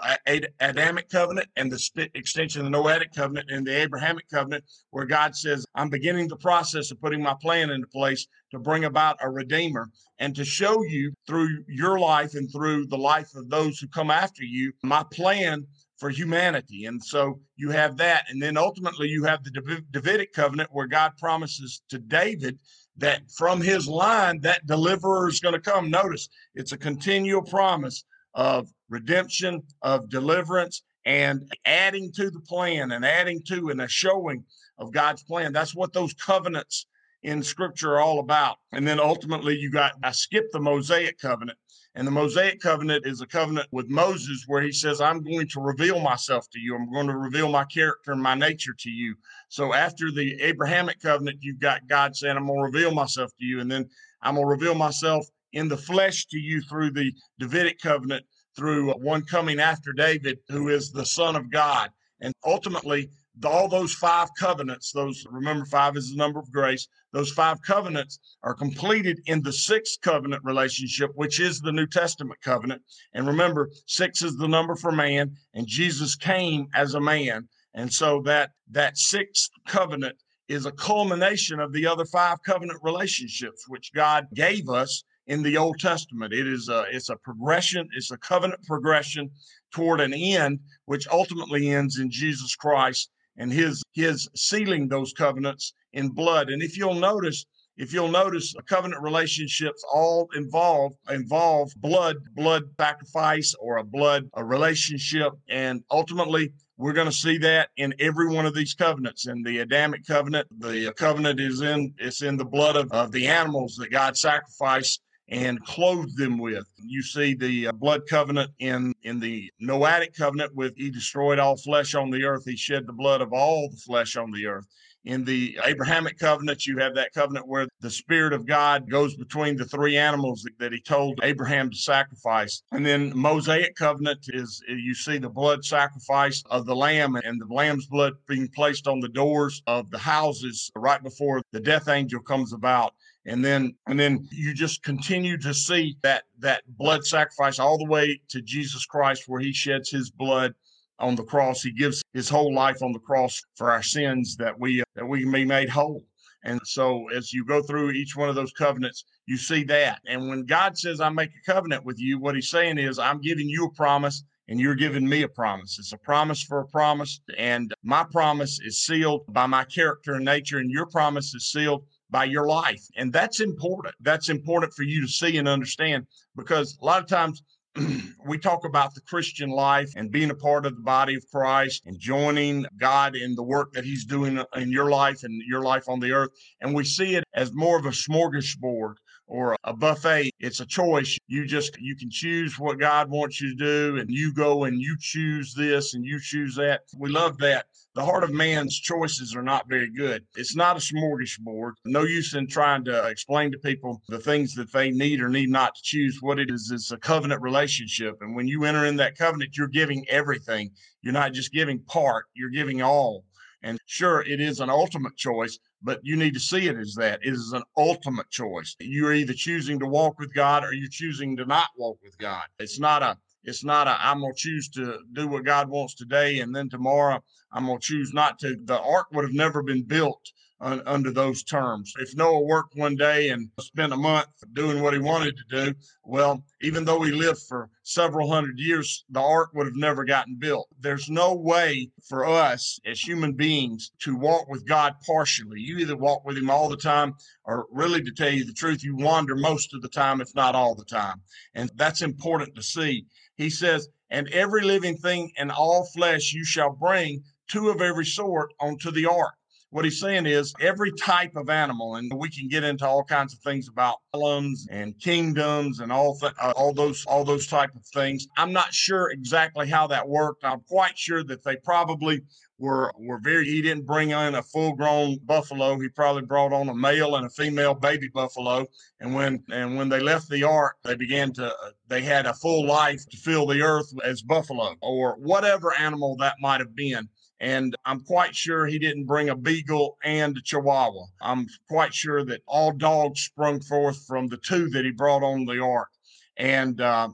Adamic 0.60 1.10
covenant 1.10 1.48
and 1.56 1.72
the 1.72 2.10
extension 2.14 2.62
of 2.62 2.66
the 2.66 2.72
Noetic 2.72 3.14
covenant 3.14 3.50
and 3.50 3.66
the 3.66 3.82
Abrahamic 3.82 4.30
covenant, 4.30 4.66
where 4.92 5.06
God 5.06 5.36
says, 5.36 5.66
I'm 5.76 5.90
beginning 5.90 6.28
the 6.28 6.36
process 6.36 6.92
of 6.92 7.02
putting 7.02 7.24
my 7.24 7.36
plan 7.42 7.70
into 7.70 7.88
place 7.88 8.28
to 8.52 8.60
bring 8.60 8.84
about 8.84 9.18
a 9.22 9.30
redeemer 9.30 9.90
and 10.20 10.36
to 10.36 10.44
show 10.44 10.84
you 10.84 11.14
through 11.26 11.64
your 11.68 12.00
life 12.00 12.34
and 12.34 12.52
through 12.52 12.88
the 12.88 12.98
life 12.98 13.34
of 13.36 13.50
those 13.50 13.80
who 13.80 13.88
come 13.88 14.12
after 14.12 14.44
you, 14.44 14.74
my 14.84 15.04
plan 15.14 15.66
for 16.00 16.10
humanity. 16.10 16.86
And 16.86 17.04
so 17.04 17.42
you 17.58 17.70
have 17.72 17.98
that. 17.98 18.26
And 18.30 18.42
then 18.42 18.58
ultimately 18.58 19.10
you 19.10 19.26
have 19.26 19.44
the 19.44 19.84
Davidic 19.92 20.34
covenant 20.34 20.70
where 20.72 20.88
God 20.88 21.12
promises 21.18 21.82
to 21.90 22.00
David 22.00 22.58
that 22.98 23.30
from 23.32 23.62
his 23.62 23.88
line, 23.88 24.40
that 24.42 24.66
deliverer 24.66 25.28
is 25.28 25.40
going 25.40 25.54
to 25.54 25.60
come. 25.60 25.90
Notice 25.90 26.30
it's 26.56 26.72
a 26.72 26.78
continual 26.78 27.42
promise 27.42 28.04
of 28.34 28.70
redemption, 28.90 29.62
of 29.82 30.10
deliverance, 30.10 30.84
and 31.06 31.52
adding 31.66 32.12
to 32.14 32.30
the 32.30 32.42
plan 32.42 32.92
and 32.92 33.06
adding 33.06 33.42
to 33.48 33.70
and 33.70 33.82
a 33.82 33.88
showing 33.88 34.44
of 34.78 34.92
God's 34.92 35.24
plan. 35.24 35.52
That's 35.52 35.76
what 35.76 35.94
those 35.94 36.14
covenants 36.14 36.88
in 37.24 37.44
scripture 37.44 37.96
are 37.96 38.00
all 38.00 38.20
about. 38.20 38.58
And 38.72 38.88
then 38.88 39.00
ultimately, 39.00 39.58
you 39.58 39.72
got, 39.72 39.94
I 40.04 40.12
skipped 40.12 40.54
the 40.54 40.60
Mosaic 40.60 41.20
covenant 41.20 41.58
and 42.00 42.08
the 42.08 42.12
Mosaic 42.12 42.62
covenant 42.62 43.06
is 43.06 43.20
a 43.20 43.28
covenant 43.28 43.68
with 43.74 43.90
Moses 43.90 44.46
where 44.48 44.62
he 44.62 44.72
says, 44.72 45.02
I'm 45.02 45.22
going 45.22 45.50
to 45.50 45.60
reveal 45.60 46.00
myself 46.00 46.50
to 46.52 46.60
you. 46.60 46.74
I'm 46.74 46.90
going 46.90 47.08
to 47.08 47.18
reveal 47.18 47.50
my 47.50 47.66
character 47.66 48.14
and 48.14 48.24
my 48.24 48.36
nature 48.36 48.74
to 48.80 48.90
you. 48.90 49.16
So 49.50 49.74
after 49.74 50.10
the 50.10 50.42
Abrahamic 50.42 51.02
covenant, 51.02 51.40
you've 51.42 51.60
got 51.60 51.90
God 51.90 52.16
saying, 52.16 52.38
I'm 52.38 52.48
going 52.48 52.58
to 52.58 52.78
reveal 52.78 52.94
myself 52.94 53.32
to 53.38 53.46
you. 53.46 53.60
And 53.60 53.70
then 53.70 53.90
I'm 54.22 54.36
going 54.36 54.46
to 54.46 54.50
reveal 54.50 54.76
myself 54.76 55.28
in 55.52 55.68
the 55.68 55.76
flesh 55.76 56.26
to 56.28 56.38
you 56.38 56.62
through 56.62 56.92
the 56.92 57.12
Davidic 57.38 57.82
covenant, 57.82 58.26
through 58.56 58.94
one 58.94 59.24
coming 59.24 59.60
after 59.60 59.92
David, 59.92 60.40
who 60.48 60.70
is 60.70 60.94
the 60.94 61.06
Son 61.06 61.36
of 61.36 61.52
God. 61.52 61.90
And 62.22 62.34
ultimately, 62.46 63.10
all 63.44 63.68
those 63.68 63.94
five 63.94 64.30
covenants, 64.40 64.94
those 64.94 65.26
remember 65.30 65.66
five 65.66 65.98
is 65.98 66.12
the 66.12 66.18
number 66.18 66.40
of 66.40 66.50
grace, 66.50 66.88
those 67.12 67.32
five 67.32 67.62
covenants 67.62 68.20
are 68.44 68.54
completed 68.54 69.20
in 69.26 69.42
the 69.42 69.54
sixth 69.54 70.00
covenant 70.02 70.44
relationship, 70.44 71.12
which 71.16 71.40
is 71.40 71.60
the 71.60 71.72
New 71.72 71.88
Testament 71.88 72.40
covenant. 72.42 72.82
And 73.14 73.28
remember, 73.28 73.70
six 73.88 74.22
is 74.22 74.38
the 74.38 74.48
number 74.48 74.76
for 74.76 74.92
man, 74.92 75.36
and 75.54 75.68
Jesus 75.68 76.16
came 76.16 76.68
as 76.76 76.94
a 76.94 77.02
man. 77.02 77.48
And 77.74 77.92
so 77.92 78.22
that 78.24 78.52
that 78.72 78.98
sixth 78.98 79.50
covenant 79.68 80.18
is 80.48 80.66
a 80.66 80.72
culmination 80.72 81.60
of 81.60 81.74
the 81.74 81.86
other 81.86 82.06
five 82.06 82.38
covenant 82.44 82.80
relationships 82.84 83.66
which 83.68 83.94
God 83.94 84.26
gave 84.34 84.68
us 84.70 85.04
in 85.28 85.44
the 85.44 85.58
Old 85.58 85.80
Testament. 85.80 86.34
It 86.34 86.48
is 86.48 86.70
a 86.70 86.86
it's 86.92 87.10
a 87.10 87.16
progression, 87.18 87.88
it's 87.96 88.12
a 88.12 88.18
covenant 88.18 88.64
progression 88.66 89.30
toward 89.72 90.02
an 90.02 90.14
end, 90.14 90.60
which 90.86 91.08
ultimately 91.08 91.70
ends 91.70 92.00
in 92.00 92.10
Jesus 92.10 92.56
Christ 92.56 93.12
and 93.38 93.52
his 93.52 93.82
his 93.94 94.28
sealing 94.36 94.88
those 94.88 95.14
covenants 95.14 95.74
in 95.94 96.10
blood. 96.10 96.50
And 96.50 96.62
if 96.62 96.78
you'll 96.78 96.96
notice, 96.96 97.46
if 97.78 97.94
you'll 97.94 98.10
notice, 98.10 98.54
covenant 98.68 99.02
relationships 99.02 99.84
all 99.92 100.28
involve 100.36 100.94
involve 101.10 101.72
blood, 101.78 102.18
blood 102.36 102.64
sacrifice 102.80 103.56
or 103.60 103.78
a 103.78 103.84
blood 103.84 104.30
a 104.36 104.44
relationship, 104.44 105.34
and 105.50 105.84
ultimately 105.92 106.52
we're 106.78 106.94
going 106.94 107.10
to 107.10 107.16
see 107.16 107.38
that 107.38 107.70
in 107.78 107.94
every 108.00 108.28
one 108.34 108.46
of 108.46 108.54
these 108.54 108.74
covenants. 108.74 109.28
In 109.28 109.44
the 109.44 109.60
Adamic 109.60 110.06
covenant, 110.06 110.48
the 110.60 110.94
covenant 110.94 111.40
is 111.40 111.62
in 111.62 111.94
it's 111.98 112.22
in 112.22 112.38
the 112.38 112.46
blood 112.46 112.76
of, 112.76 112.92
of 112.92 113.12
the 113.12 113.28
animals 113.28 113.76
that 113.76 113.92
God 113.92 114.18
sacrificed 114.18 115.02
and 115.32 115.64
clothed 115.64 116.18
them 116.18 116.38
with. 116.38 116.66
You 116.84 117.04
see 117.04 117.34
the 117.34 117.68
uh, 117.68 117.72
blood 117.74 118.08
covenant 118.08 118.52
in 118.60 118.94
in 119.04 119.20
the 119.20 119.52
Noahic 119.62 120.18
covenant 120.18 120.56
with 120.56 120.74
he 120.76 120.90
destroyed 120.90 121.40
all 121.40 121.58
flesh 121.58 121.96
on 121.96 122.10
the 122.10 122.24
earth. 122.24 122.44
He 122.46 122.56
shed 122.56 122.88
the 122.88 122.94
blood 122.94 123.22
of 123.22 123.34
all 123.34 123.70
the 123.70 123.78
flesh 123.78 124.16
on 124.16 124.32
the 124.32 124.48
earth. 124.48 124.66
In 125.06 125.24
the 125.24 125.58
Abrahamic 125.64 126.20
covenant, 126.20 126.68
you 126.68 126.78
have 126.78 126.96
that 126.96 127.14
covenant 127.14 127.48
where 127.48 127.68
the 127.80 127.90
Spirit 127.90 128.34
of 128.34 128.46
God 128.46 128.90
goes 128.90 129.16
between 129.16 129.56
the 129.56 129.66
three 129.66 129.96
animals 129.98 130.44
that, 130.44 130.60
that 130.60 130.74
he 130.74 130.82
told 130.82 131.20
Abraham 131.24 131.70
to 131.70 131.78
sacrifice. 131.78 132.62
And 132.72 132.86
then 132.86 133.14
Mosaic 133.16 133.76
covenant 133.76 134.26
is 134.30 134.62
you 134.68 134.94
see 134.94 135.18
the 135.18 135.30
blood 135.30 135.64
sacrifice 135.64 136.44
of 136.50 136.66
the 136.66 136.76
lamb 136.76 137.16
and 137.16 137.40
the 137.40 137.54
lamb's 137.54 137.88
blood 137.88 138.14
being 138.28 138.50
placed 138.50 138.88
on 138.88 139.00
the 139.00 139.10
doors 139.10 139.62
of 139.68 139.90
the 139.90 139.98
houses 139.98 140.70
right 140.76 141.02
before 141.02 141.42
the 141.54 141.62
death 141.62 141.88
angel 141.88 142.22
comes 142.22 142.52
about 142.54 142.94
and 143.26 143.44
then 143.44 143.76
and 143.88 144.00
then 144.00 144.28
you 144.32 144.54
just 144.54 144.84
continue 144.84 145.38
to 145.38 145.54
see 145.54 145.98
that 146.02 146.24
that 146.40 146.64
blood 146.78 147.06
sacrifice 147.06 147.60
all 147.60 147.78
the 147.78 147.86
way 147.86 148.20
to 148.30 148.42
Jesus 148.42 148.86
Christ 148.86 149.24
where 149.28 149.40
he 149.40 149.54
sheds 149.54 149.90
his 149.90 150.10
blood 150.10 150.54
on 151.00 151.16
the 151.16 151.24
cross 151.24 151.62
he 151.62 151.72
gives 151.72 152.02
his 152.14 152.30
whole 152.30 152.54
life 152.54 152.82
on 152.82 152.92
the 152.92 153.00
cross 153.00 153.42
for 153.56 153.72
our 153.72 153.84
sins 153.84 154.36
that 154.38 154.58
we 154.60 154.84
that 154.96 155.08
we 155.08 155.22
can 155.22 155.32
be 155.32 155.46
made 155.46 155.70
whole 155.70 156.04
and 156.44 156.60
so 156.64 157.08
as 157.10 157.34
you 157.34 157.44
go 157.46 157.62
through 157.62 157.92
each 157.92 158.16
one 158.16 158.30
of 158.30 158.36
those 158.36 158.52
covenants 158.54 159.06
you 159.26 159.38
see 159.38 159.64
that 159.64 160.00
and 160.08 160.28
when 160.30 160.46
God 160.46 160.78
says 160.78 161.00
I 161.02 161.10
make 161.10 161.30
a 161.30 161.52
covenant 161.52 161.86
with 161.86 162.00
you 162.00 162.20
what 162.20 162.36
he's 162.36 162.50
saying 162.50 162.78
is 162.78 163.00
I'm 163.00 163.22
giving 163.22 163.50
you 163.50 163.66
a 163.66 163.74
promise 163.74 164.24
and 164.50 164.60
you're 164.60 164.76
giving 164.76 165.08
me 165.08 165.22
a 165.22 165.28
promise. 165.28 165.78
It's 165.78 165.94
a 165.94 165.98
promise 165.98 166.42
for 166.42 166.60
a 166.60 166.66
promise. 166.66 167.22
And 167.38 167.72
my 167.84 168.04
promise 168.04 168.60
is 168.66 168.82
sealed 168.82 169.32
by 169.32 169.46
my 169.46 169.64
character 169.64 170.16
and 170.16 170.26
nature, 170.26 170.58
and 170.58 170.72
your 170.72 170.88
promise 170.88 171.36
is 171.36 171.52
sealed 171.52 171.86
by 172.10 172.24
your 172.26 172.48
life. 172.48 172.84
And 172.98 173.14
that's 173.14 173.40
important. 173.40 173.94
That's 174.02 174.30
important 174.30 174.74
for 174.74 174.82
you 174.82 175.02
to 175.02 175.08
see 175.08 175.38
and 175.38 175.48
understand 175.48 176.08
because 176.36 176.78
a 176.82 176.86
lot 176.86 177.02
of 177.02 177.08
times 177.08 177.44
we 178.26 178.38
talk 178.38 178.66
about 178.66 178.94
the 178.94 179.02
Christian 179.02 179.50
life 179.50 179.94
and 179.96 180.12
being 180.12 180.30
a 180.30 180.36
part 180.36 180.66
of 180.66 180.76
the 180.76 180.82
body 180.82 181.16
of 181.16 181.24
Christ 181.32 181.84
and 181.86 182.00
joining 182.00 182.66
God 182.78 183.16
in 183.16 183.36
the 183.36 183.44
work 183.44 183.74
that 183.74 183.86
He's 183.86 184.06
doing 184.06 184.42
in 184.56 184.72
your 184.72 184.90
life 184.90 185.24
and 185.24 185.42
your 185.48 185.62
life 185.62 185.88
on 185.88 186.00
the 186.00 186.12
earth. 186.12 186.30
And 186.62 186.74
we 186.74 186.84
see 186.84 187.16
it 187.16 187.24
as 187.34 187.54
more 187.54 187.78
of 187.78 187.86
a 187.86 187.90
smorgasbord 187.90 188.96
or 189.30 189.56
a 189.64 189.74
buffet. 189.74 190.32
It's 190.40 190.60
a 190.60 190.66
choice. 190.66 191.18
You 191.28 191.46
just 191.46 191.80
you 191.80 191.96
can 191.96 192.10
choose 192.10 192.60
what 192.60 192.80
God 192.80 193.10
wants 193.10 193.40
you 193.40 193.56
to 193.56 193.56
do, 193.56 193.98
and 193.98 194.10
you 194.10 194.34
go 194.34 194.66
and 194.66 194.82
you 194.82 194.98
choose 195.00 195.54
this 195.54 195.94
and 195.94 196.04
you 196.04 196.20
choose 196.20 196.56
that. 196.56 196.82
We 196.98 197.10
love 197.10 197.38
that. 197.38 197.68
The 197.96 198.06
heart 198.06 198.24
of 198.24 198.32
man's 198.32 198.80
choices 198.80 199.36
are 199.36 199.44
not 199.44 199.68
very 199.68 199.90
good. 199.90 200.26
It's 200.36 200.56
not 200.56 200.78
a 200.78 200.80
smorgasbord. 200.80 201.74
No 201.86 202.04
use 202.04 202.34
in 202.34 202.48
trying 202.48 202.84
to 202.86 203.08
explain 203.08 203.52
to 203.52 203.58
people 203.58 204.02
the 204.08 204.20
things 204.20 204.54
that 204.56 204.72
they 204.72 204.92
need 204.92 205.22
or 205.22 205.30
need 205.30 205.50
not 205.50 205.76
to 205.76 205.82
choose. 205.84 206.20
What 206.22 206.40
it 206.40 206.50
is 206.50 206.72
is 206.72 206.92
a 206.92 206.98
covenant 206.98 207.42
relationship, 207.42 208.18
and 208.22 208.36
when 208.36 208.48
you 208.48 208.64
enter 208.64 208.86
in 208.86 208.96
that 208.98 209.18
covenant, 209.18 209.58
you're 209.58 209.68
giving 209.68 210.06
everything. 210.10 210.72
You're 211.02 211.14
not 211.14 211.34
just 211.34 211.54
giving 211.54 211.80
part. 211.80 212.26
You're 212.34 212.50
giving 212.50 212.82
all. 212.82 213.24
And 213.62 213.80
sure, 213.86 214.22
it 214.22 214.40
is 214.40 214.60
an 214.60 214.70
ultimate 214.70 215.18
choice, 215.18 215.60
but 215.82 216.00
you 216.04 216.16
need 216.16 216.34
to 216.34 216.40
see 216.40 216.68
it 216.68 216.78
as 216.78 216.96
that. 216.96 217.20
It 217.24 217.34
is 217.34 217.52
an 217.54 217.64
ultimate 217.78 218.30
choice. 218.30 218.76
You're 218.80 219.14
either 219.14 219.34
choosing 219.34 219.80
to 219.80 219.86
walk 219.86 220.18
with 220.20 220.34
God 220.34 220.64
or 220.64 220.74
you're 220.74 220.90
choosing 220.90 221.36
to 221.38 221.46
not 221.46 221.68
walk 221.78 221.98
with 222.04 222.18
God. 222.18 222.46
It's 222.60 222.80
not 222.80 223.04
a 223.04 223.18
it's 223.44 223.64
not 223.64 223.88
a 223.88 223.98
I'm 224.00 224.22
gonna 224.22 224.34
choose 224.36 224.70
to 224.70 225.00
do 225.14 225.28
what 225.28 225.46
God 225.46 225.70
wants 225.70 225.96
today 225.96 226.40
and 226.40 226.56
then 226.56 226.70
tomorrow 226.70 227.22
I'm 227.52 227.66
gonna 227.66 227.80
choose 227.80 228.14
not 228.14 228.40
to. 228.40 228.56
The 228.64 228.80
ark 228.80 229.08
would 229.12 229.26
have 229.26 229.34
never 229.34 229.62
been 229.64 229.84
built 229.84 230.22
un, 230.62 230.82
under 230.86 231.12
those 231.12 231.44
terms. 231.44 231.94
If 232.00 232.16
Noah 232.16 232.42
worked 232.42 232.76
one 232.76 232.96
day 232.96 233.30
and 233.30 233.50
spent 233.60 233.94
a 233.94 233.98
month 233.98 234.28
doing 234.54 234.82
what 234.82 234.94
he 234.94 235.00
wanted 235.00 235.36
to 235.38 235.66
do, 235.66 235.74
well, 236.04 236.44
even 236.62 236.86
though 236.86 237.02
he 237.02 237.12
lived 237.12 237.42
for 237.48 237.70
several 237.84 238.32
hundred 238.32 238.60
years, 238.60 239.06
the 239.10 239.22
ark 239.22 239.52
would 239.54 239.68
have 239.68 239.76
never 239.76 240.04
gotten 240.04 240.36
built. 240.36 240.68
There's 240.80 241.10
no 241.10 241.34
way 241.34 241.92
for 242.08 242.26
us 242.26 242.80
as 242.86 243.00
human 243.00 243.34
beings 243.34 243.92
to 244.00 244.16
walk 244.16 244.50
with 244.50 244.68
God 244.68 244.96
partially. 245.06 245.62
You 245.62 245.78
either 245.78 245.98
walk 245.98 246.26
with 246.26 246.38
him 246.38 246.50
all 246.50 246.70
the 246.70 246.78
time, 246.78 247.14
or 247.46 247.66
really 247.72 248.02
to 248.04 248.12
tell 248.12 248.32
you 248.32 248.46
the 248.46 248.54
truth, 248.54 248.84
you 248.84 248.96
wander 248.96 249.36
most 249.36 249.74
of 249.74 249.82
the 249.82 249.90
time, 249.90 250.22
if 250.22 250.34
not 250.36 250.56
all 250.56 250.76
the 250.76 250.86
time. 250.86 251.22
And 251.54 251.72
that's 251.76 252.02
important 252.02 252.56
to 252.56 252.64
see. 252.64 253.06
He 253.36 253.50
says, 253.50 253.88
and 254.10 254.28
every 254.30 254.64
living 254.64 254.98
thing 254.98 255.32
and 255.38 255.52
all 255.52 255.86
flesh 255.86 256.34
you 256.34 256.44
shall 256.44 256.72
bring 256.72 257.24
two 257.48 257.70
of 257.70 257.82
every 257.82 258.06
sort 258.06 258.54
onto 258.60 258.92
the 258.92 259.06
ark 259.06 259.34
what 259.72 259.86
he's 259.86 260.00
saying 260.00 260.26
is 260.26 260.54
every 260.60 260.92
type 260.94 261.36
of 261.36 261.50
animal, 261.50 261.96
and 261.96 262.12
we 262.16 262.30
can 262.30 262.48
get 262.48 262.64
into 262.64 262.88
all 262.88 263.04
kinds 263.04 263.34
of 263.34 263.40
things 263.40 263.68
about 263.68 263.98
columns 264.14 264.68
and 264.72 265.00
kingdoms 265.00 265.80
and 265.80 265.92
all 265.92 266.18
th- 266.18 266.34
uh, 266.42 266.54
all 266.56 266.74
those 266.74 267.06
all 267.06 267.24
those 267.24 267.46
type 267.46 267.76
of 267.76 267.86
things. 267.86 268.28
I'm 268.38 268.52
not 268.52 268.74
sure 268.74 269.12
exactly 269.12 269.70
how 269.70 269.88
that 269.88 270.08
worked. 270.08 270.44
I'm 270.44 270.62
quite 270.62 270.98
sure 270.98 271.24
that 271.26 271.44
they 271.44 271.56
probably 271.58 272.22
were 272.58 272.92
were 272.98 273.20
very. 273.20 273.46
He 273.46 273.62
didn't 273.62 273.86
bring 273.86 274.10
in 274.10 274.36
a 274.36 274.42
full 274.42 274.74
grown 274.74 275.20
buffalo. 275.26 275.80
He 275.80 275.88
probably 275.90 276.24
brought 276.24 276.52
on 276.52 276.70
a 276.70 276.76
male 276.76 277.16
and 277.16 277.28
a 277.28 277.30
female 277.30 277.76
baby 277.76 278.08
buffalo. 278.08 278.66
And 279.00 279.14
when 279.14 279.44
and 279.52 279.78
when 279.78 279.90
they 279.90 280.00
left 280.00 280.30
the 280.30 280.44
ark, 280.44 280.78
they 280.84 280.96
began 280.96 281.32
to 281.34 281.54
they 281.88 282.02
had 282.02 282.26
a 282.26 282.34
full 282.34 282.66
life 282.66 283.08
to 283.10 283.18
fill 283.18 283.46
the 283.46 283.62
earth 283.62 283.92
as 284.04 284.24
buffalo 284.24 284.76
or 284.82 285.16
whatever 285.20 285.74
animal 285.78 286.16
that 286.18 286.36
might 286.42 286.60
have 286.60 286.76
been. 286.76 287.08
And 287.42 287.76
I'm 287.86 288.02
quite 288.02 288.36
sure 288.36 288.66
he 288.66 288.80
didn't 288.80 289.06
bring 289.06 289.30
a 289.30 289.36
beagle 289.36 289.98
and 290.04 290.36
a 290.36 290.42
chihuahua. 290.42 291.06
I'm 291.22 291.48
quite 291.70 291.94
sure 291.94 292.26
that 292.26 292.42
all 292.48 292.72
dogs 292.74 293.22
sprung 293.22 293.62
forth 293.62 294.06
from 294.06 294.28
the 294.28 294.38
two 294.38 294.70
that 294.72 294.84
he 294.84 294.92
brought 294.92 295.24
on 295.24 295.46
the 295.46 295.62
ark. 295.62 295.90
And 296.38 296.82
uh, 296.82 297.10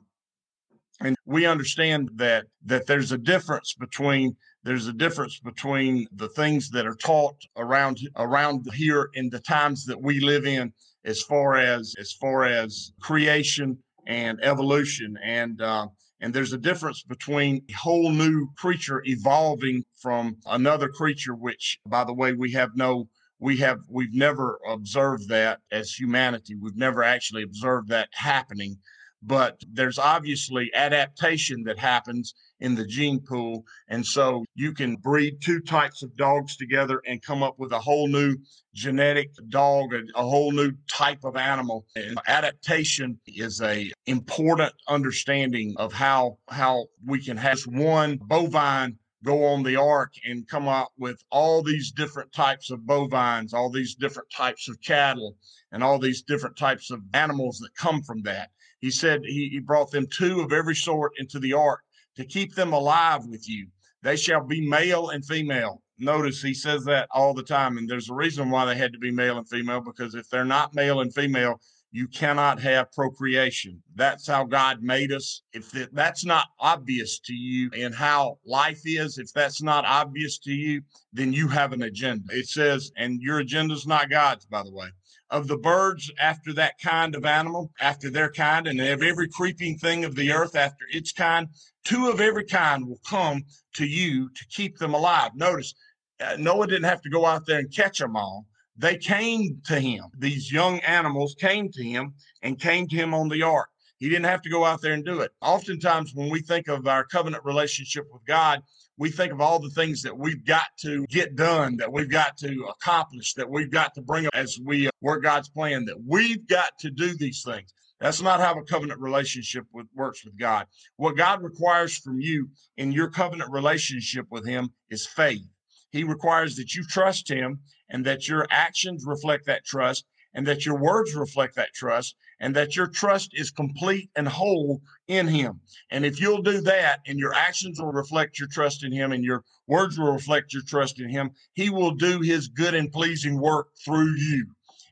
and 1.02 1.16
we 1.26 1.46
understand 1.46 2.10
that 2.16 2.46
that 2.66 2.88
there's 2.88 3.12
a 3.12 3.18
difference 3.18 3.74
between 3.74 4.36
there's 4.64 4.88
a 4.88 4.94
difference 4.94 5.40
between 5.40 6.08
the 6.16 6.30
things 6.30 6.70
that 6.72 6.88
are 6.88 6.96
taught 6.96 7.36
around 7.58 8.00
around 8.16 8.66
here 8.74 9.10
in 9.14 9.30
the 9.30 9.40
times 9.40 9.86
that 9.86 10.02
we 10.02 10.20
live 10.20 10.46
in 10.46 10.74
as 11.04 11.22
far 11.22 11.56
as 11.56 11.94
as 12.00 12.14
far 12.14 12.46
as 12.46 12.94
creation 13.00 13.78
and 14.08 14.40
evolution 14.42 15.18
and 15.24 15.62
uh, 15.62 15.88
and 16.22 16.34
there's 16.34 16.54
a 16.54 16.58
difference 16.58 17.04
between 17.04 17.64
a 17.70 17.74
whole 17.74 18.12
new 18.12 18.48
creature 18.58 19.02
evolving 19.06 19.84
from 20.02 20.38
another 20.46 20.88
creature, 20.90 21.36
which, 21.36 21.80
by 21.88 22.04
the 22.04 22.14
way, 22.14 22.34
we 22.34 22.52
have 22.54 22.70
no, 22.76 23.10
we 23.40 23.58
have, 23.58 23.80
we've 23.90 24.14
never 24.14 24.60
observed 24.68 25.28
that 25.30 25.60
as 25.72 25.92
humanity. 25.92 26.56
We've 26.56 26.78
never 26.78 27.04
actually 27.04 27.44
observed 27.44 27.90
that 27.90 28.10
happening 28.14 28.78
but 29.26 29.60
there's 29.72 29.98
obviously 29.98 30.72
adaptation 30.74 31.64
that 31.64 31.80
happens 31.80 32.34
in 32.60 32.76
the 32.76 32.86
gene 32.86 33.20
pool. 33.20 33.66
And 33.88 34.06
so 34.06 34.46
you 34.54 34.74
can 34.74 34.96
breed 34.96 35.42
two 35.42 35.60
types 35.60 36.04
of 36.04 36.16
dogs 36.16 36.56
together 36.56 37.02
and 37.08 37.22
come 37.22 37.44
up 37.44 37.56
with 37.58 37.72
a 37.72 37.80
whole 37.80 38.08
new 38.08 38.38
genetic 38.74 39.32
dog, 39.50 39.94
a, 39.94 40.02
a 40.16 40.24
whole 40.24 40.52
new 40.52 40.74
type 40.90 41.24
of 41.24 41.36
animal. 41.36 41.86
And 41.96 42.20
adaptation 42.28 43.20
is 43.28 43.62
a 43.62 43.92
important 44.06 44.74
understanding 44.88 45.74
of 45.78 45.92
how 45.94 46.38
how 46.50 46.86
we 47.06 47.22
can 47.22 47.38
have 47.38 47.60
one 47.68 48.20
bovine 48.22 48.98
go 49.24 49.44
on 49.44 49.64
the 49.64 49.76
ark 49.76 50.14
and 50.24 50.48
come 50.48 50.68
out 50.68 50.92
with 51.00 51.22
all 51.32 51.64
these 51.64 51.92
different 51.92 52.32
types 52.32 52.70
of 52.70 52.86
bovines, 52.86 53.54
all 53.54 53.72
these 53.72 53.96
different 53.96 54.30
types 54.30 54.70
of 54.70 54.80
cattle, 54.82 55.36
and 55.72 55.84
all 55.84 55.98
these 55.98 56.22
different 56.22 56.56
types 56.56 56.92
of 56.92 57.02
animals 57.14 57.58
that 57.58 57.76
come 57.76 58.04
from 58.04 58.22
that. 58.22 58.52
He 58.86 58.92
said 58.92 59.26
he, 59.26 59.50
he 59.50 59.58
brought 59.58 59.90
them 59.90 60.06
two 60.06 60.42
of 60.42 60.54
every 60.54 60.76
sort 60.76 61.14
into 61.18 61.40
the 61.40 61.54
ark 61.54 61.82
to 62.18 62.24
keep 62.24 62.54
them 62.54 62.72
alive 62.72 63.26
with 63.26 63.50
you. 63.50 63.66
They 64.04 64.16
shall 64.16 64.46
be 64.46 64.70
male 64.70 65.10
and 65.10 65.26
female. 65.26 65.82
Notice 65.98 66.40
he 66.40 66.54
says 66.54 66.84
that 66.86 67.08
all 67.10 67.34
the 67.34 67.42
time. 67.42 67.80
And 67.80 67.90
there's 67.90 68.12
a 68.12 68.14
reason 68.14 68.52
why 68.52 68.66
they 68.66 68.76
had 68.76 68.94
to 68.94 69.00
be 69.00 69.10
male 69.10 69.40
and 69.40 69.50
female, 69.50 69.82
because 69.82 70.14
if 70.14 70.30
they're 70.30 70.46
not 70.46 70.76
male 70.76 71.00
and 71.00 71.12
female, 71.12 71.60
you 71.96 72.10
cannot 72.10 72.60
have 72.60 72.92
procreation. 72.92 73.82
That's 73.96 74.28
how 74.28 74.44
God 74.44 74.84
made 74.84 75.14
us. 75.14 75.44
If 75.54 75.72
that's 75.94 76.26
not 76.26 76.48
obvious 76.60 77.20
to 77.20 77.34
you 77.34 77.70
in 77.72 77.94
how 77.94 78.38
life 78.46 78.82
is, 78.84 79.18
if 79.18 79.32
that's 79.32 79.62
not 79.62 79.86
obvious 79.86 80.38
to 80.40 80.52
you, 80.52 80.82
then 81.14 81.32
you 81.32 81.48
have 81.48 81.72
an 81.72 81.84
agenda. 81.84 82.26
It 82.32 82.50
says, 82.50 82.92
and 82.98 83.22
your 83.22 83.40
agenda 83.40 83.76
is 83.76 83.88
not 83.88 84.10
God's, 84.10 84.46
by 84.46 84.64
the 84.64 84.74
way. 84.74 84.88
Of 85.30 85.48
the 85.48 85.58
birds 85.58 86.12
after 86.20 86.52
that 86.56 86.74
kind 86.84 87.16
of 87.16 87.24
animal, 87.24 87.72
after 87.80 88.10
their 88.10 88.30
kind, 88.30 88.68
and 88.68 88.82
of 88.82 89.02
every 89.02 89.30
creeping 89.30 89.78
thing 89.78 90.04
of 90.04 90.16
the 90.16 90.34
earth 90.34 90.58
after 90.58 90.84
its 90.92 91.14
kind, 91.14 91.48
two 91.86 92.10
of 92.10 92.20
every 92.20 92.44
kind 92.44 92.86
will 92.86 93.00
come 93.08 93.46
to 93.76 93.86
you 93.86 94.28
to 94.36 94.46
keep 94.50 94.80
them 94.80 94.94
alive. 94.94 95.32
Notice, 95.34 95.74
uh, 96.20 96.36
Noah 96.38 96.68
didn't 96.68 96.90
have 96.90 97.02
to 97.04 97.10
go 97.10 97.26
out 97.26 97.46
there 97.46 97.60
and 97.60 97.74
catch 97.74 98.00
them 98.00 98.18
all 98.18 98.46
they 98.78 98.98
came 98.98 99.62
to 99.66 99.80
him. 99.80 100.06
These 100.18 100.52
young 100.52 100.80
animals 100.80 101.36
came 101.40 101.70
to 101.72 101.84
him 101.84 102.14
and 102.42 102.60
came 102.60 102.88
to 102.88 102.96
him 102.96 103.14
on 103.14 103.30
the 103.30 103.44
ark. 103.44 103.70
He 103.98 104.10
didn't 104.10 104.26
have 104.26 104.42
to 104.42 104.50
go 104.50 104.66
out 104.66 104.82
there 104.82 104.94
and 104.94 105.06
do 105.06 105.22
it. 105.22 105.32
Oftentimes, 105.42 106.14
when 106.14 106.30
we 106.30 106.42
think 106.42 106.68
of 106.68 106.86
our 106.86 107.06
covenant 107.06 107.46
relationship 107.46 108.06
with 108.12 108.26
God, 108.26 108.62
we 108.98 109.10
think 109.10 109.32
of 109.32 109.42
all 109.42 109.60
the 109.60 109.70
things 109.70 110.02
that 110.04 110.18
we've 110.18 110.46
got 110.46 110.68
to 110.82 111.06
get 111.08 111.36
done, 111.36 111.78
that 111.78 111.92
we've 111.92 112.10
got 112.10 112.38
to 112.38 112.66
accomplish, 112.70 113.34
that 113.34 113.50
we've 113.50 113.72
got 113.72 113.94
to 113.96 114.02
bring 114.02 114.26
up 114.26 114.36
as 114.36 114.60
we 114.64 114.88
uh, 114.88 114.92
work 115.02 115.24
God's 115.24 115.50
plan, 115.50 115.86
that 115.86 115.98
we've 116.06 116.46
got 116.48 116.78
to 116.80 116.90
do 116.90 117.16
these 117.16 117.44
things. 117.44 117.74
That's 118.00 118.22
not 118.22 118.42
how 118.42 118.54
a 118.60 118.64
covenant 118.64 119.00
relationship 119.00 119.66
with, 119.72 119.88
works 119.96 120.26
with 120.26 120.38
God. 120.38 120.68
What 120.98 121.18
God 121.18 121.42
requires 121.42 121.98
from 121.98 122.20
you 122.20 122.50
in 122.78 122.92
your 122.92 123.10
covenant 123.10 123.52
relationship 123.52 124.28
with 124.30 124.46
Him 124.46 124.72
is 124.90 125.06
faith. 125.06 125.48
He 125.96 126.04
requires 126.04 126.56
that 126.58 126.76
you 126.76 126.84
trust 126.84 127.30
Him 127.30 127.62
and 127.90 128.06
that 128.06 128.28
your 128.28 128.46
actions 128.50 129.06
reflect 129.06 129.46
that 129.46 129.66
trust 129.66 130.06
and 130.34 130.46
that 130.46 130.66
your 130.66 130.78
words 130.78 131.16
reflect 131.16 131.56
that 131.56 131.74
trust 131.74 132.16
and 132.40 132.54
that 132.56 132.76
your 132.76 132.88
trust 132.88 133.32
is 133.34 133.50
complete 133.50 134.10
and 134.16 134.28
whole 134.28 134.82
in 135.08 135.28
him. 135.28 135.62
And 135.90 136.06
if 136.06 136.20
you'll 136.20 136.42
do 136.42 136.60
that 136.62 137.00
and 137.08 137.18
your 137.18 137.34
actions 137.34 137.80
will 137.80 137.94
reflect 137.94 138.38
your 138.38 138.50
trust 138.50 138.84
in 138.84 138.92
him 138.92 139.14
and 139.14 139.24
your 139.24 139.46
words 139.68 139.98
will 139.98 140.12
reflect 140.12 140.54
your 140.54 140.64
trust 140.68 141.00
in 141.00 141.10
him, 141.10 141.32
he 141.54 141.70
will 141.70 141.92
do 141.92 142.20
his 142.20 142.50
good 142.50 142.76
and 142.76 142.92
pleasing 142.92 143.40
work 143.40 143.70
through 143.86 144.14
you. 144.18 144.48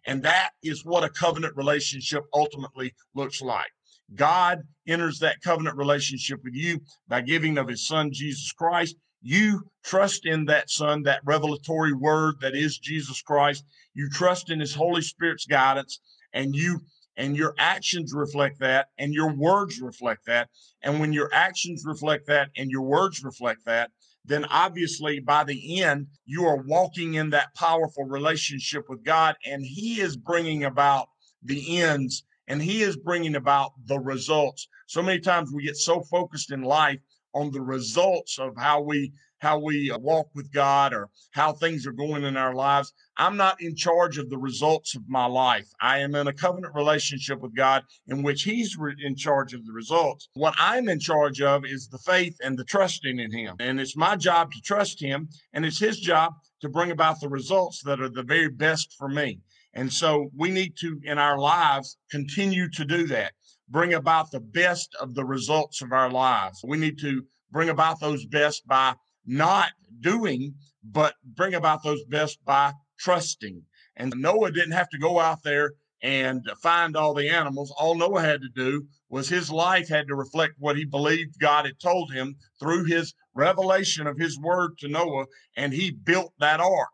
And 0.05 0.23
that 0.23 0.51
is 0.63 0.85
what 0.85 1.03
a 1.03 1.09
covenant 1.09 1.55
relationship 1.57 2.23
ultimately 2.33 2.93
looks 3.13 3.41
like. 3.41 3.71
God 4.15 4.61
enters 4.87 5.19
that 5.19 5.41
covenant 5.41 5.77
relationship 5.77 6.39
with 6.43 6.53
you 6.53 6.79
by 7.07 7.21
giving 7.21 7.57
of 7.57 7.67
his 7.67 7.85
son, 7.85 8.11
Jesus 8.13 8.51
Christ, 8.53 8.95
you 9.23 9.65
trust 9.83 10.25
in 10.25 10.45
that 10.45 10.69
Son, 10.69 11.03
that 11.03 11.21
revelatory 11.23 11.93
word 11.93 12.35
that 12.41 12.55
is 12.55 12.77
Jesus 12.77 13.21
Christ. 13.21 13.63
You 13.93 14.09
trust 14.09 14.51
in 14.51 14.59
His 14.59 14.75
Holy 14.75 15.01
Spirit's 15.01 15.45
guidance, 15.45 15.99
and 16.33 16.53
you 16.55 16.81
and 17.15 17.37
your 17.37 17.53
actions 17.57 18.11
reflect 18.13 18.59
that, 18.59 18.87
and 18.97 19.13
your 19.13 19.33
words 19.33 19.79
reflect 19.79 20.25
that. 20.25 20.49
And 20.81 20.99
when 20.99 21.13
your 21.13 21.29
actions 21.33 21.83
reflect 21.85 22.27
that, 22.27 22.49
and 22.57 22.69
your 22.69 22.81
words 22.81 23.23
reflect 23.23 23.65
that, 23.65 23.91
then 24.25 24.45
obviously 24.45 25.19
by 25.19 25.43
the 25.43 25.81
end, 25.81 26.07
you 26.25 26.45
are 26.45 26.57
walking 26.57 27.13
in 27.13 27.29
that 27.29 27.53
powerful 27.55 28.03
relationship 28.03 28.89
with 28.89 29.03
God, 29.03 29.35
and 29.45 29.63
He 29.63 30.01
is 30.01 30.17
bringing 30.17 30.65
about 30.65 31.07
the 31.43 31.81
ends 31.81 32.23
and 32.47 32.61
He 32.61 32.81
is 32.81 32.97
bringing 32.97 33.35
about 33.35 33.71
the 33.85 33.99
results. 33.99 34.67
So 34.87 35.01
many 35.01 35.19
times 35.19 35.51
we 35.53 35.63
get 35.63 35.77
so 35.77 36.01
focused 36.01 36.51
in 36.51 36.61
life 36.61 36.99
on 37.33 37.51
the 37.51 37.61
results 37.61 38.39
of 38.39 38.53
how 38.57 38.81
we 38.81 39.13
how 39.43 39.59
we 39.59 39.91
uh, 39.91 39.97
walk 39.97 40.29
with 40.33 40.49
God 40.53 40.93
or 40.93 41.09
how 41.31 41.51
things 41.51 41.85
are 41.85 41.91
going 41.91 42.23
in 42.23 42.37
our 42.37 42.55
lives. 42.55 42.93
I'm 43.17 43.35
not 43.35 43.61
in 43.61 43.75
charge 43.75 44.17
of 44.17 44.29
the 44.29 44.37
results 44.37 44.95
of 44.95 45.03
my 45.09 45.25
life. 45.25 45.67
I 45.81 45.99
am 45.99 46.15
in 46.15 46.27
a 46.27 46.33
covenant 46.33 46.73
relationship 46.73 47.41
with 47.41 47.53
God 47.53 47.83
in 48.07 48.23
which 48.23 48.43
He's 48.43 48.77
in 49.03 49.17
charge 49.17 49.53
of 49.53 49.65
the 49.65 49.73
results. 49.73 50.29
What 50.35 50.55
I'm 50.57 50.87
in 50.87 50.99
charge 50.99 51.41
of 51.41 51.65
is 51.65 51.89
the 51.89 51.97
faith 51.99 52.37
and 52.41 52.57
the 52.57 52.63
trusting 52.63 53.19
in 53.19 53.33
Him. 53.33 53.57
And 53.59 53.81
it's 53.81 53.97
my 53.97 54.15
job 54.15 54.53
to 54.53 54.61
trust 54.61 55.01
Him, 55.01 55.27
and 55.51 55.65
it's 55.65 55.79
His 55.79 55.99
job 55.99 56.33
to 56.61 56.69
bring 56.69 56.91
about 56.91 57.19
the 57.19 57.27
results 57.27 57.83
that 57.83 57.99
are 57.99 58.09
the 58.09 58.23
very 58.23 58.49
best 58.49 58.95
for 58.97 59.09
me. 59.09 59.41
And 59.73 59.91
so 59.91 60.29
we 60.37 60.51
need 60.51 60.77
to, 60.77 61.01
in 61.03 61.17
our 61.17 61.37
lives, 61.37 61.97
continue 62.09 62.69
to 62.69 62.85
do 62.85 63.07
that 63.07 63.33
bring 63.73 63.95
about 63.95 64.29
the 64.29 64.39
best 64.39 64.95
of 65.01 65.15
the 65.15 65.25
results 65.25 65.81
of 65.81 65.91
our 65.91 66.09
lives. 66.09 66.63
We 66.63 66.77
need 66.77 66.99
to 66.99 67.23
bring 67.51 67.69
about 67.69 67.99
those 67.99 68.23
best 68.27 68.65
by 68.67 68.93
not 69.25 69.71
doing, 69.99 70.53
but 70.83 71.15
bring 71.25 71.55
about 71.55 71.81
those 71.83 72.03
best 72.05 72.37
by 72.45 72.73
trusting. 72.99 73.63
And 73.97 74.13
Noah 74.15 74.51
didn't 74.51 74.73
have 74.73 74.89
to 74.89 74.99
go 74.99 75.19
out 75.19 75.41
there 75.43 75.73
and 76.03 76.45
find 76.61 76.95
all 76.95 77.15
the 77.15 77.29
animals. 77.29 77.73
All 77.79 77.95
Noah 77.95 78.21
had 78.21 78.41
to 78.41 78.49
do 78.55 78.85
was 79.09 79.27
his 79.27 79.49
life 79.49 79.89
had 79.89 80.07
to 80.07 80.15
reflect 80.15 80.53
what 80.59 80.77
he 80.77 80.85
believed 80.85 81.39
God 81.39 81.65
had 81.65 81.79
told 81.79 82.13
him 82.13 82.35
through 82.59 82.83
his 82.83 83.15
revelation 83.33 84.05
of 84.05 84.19
his 84.19 84.37
word 84.39 84.77
to 84.79 84.87
Noah. 84.87 85.25
And 85.57 85.73
he 85.73 85.89
built 85.91 86.33
that 86.39 86.59
ark. 86.59 86.89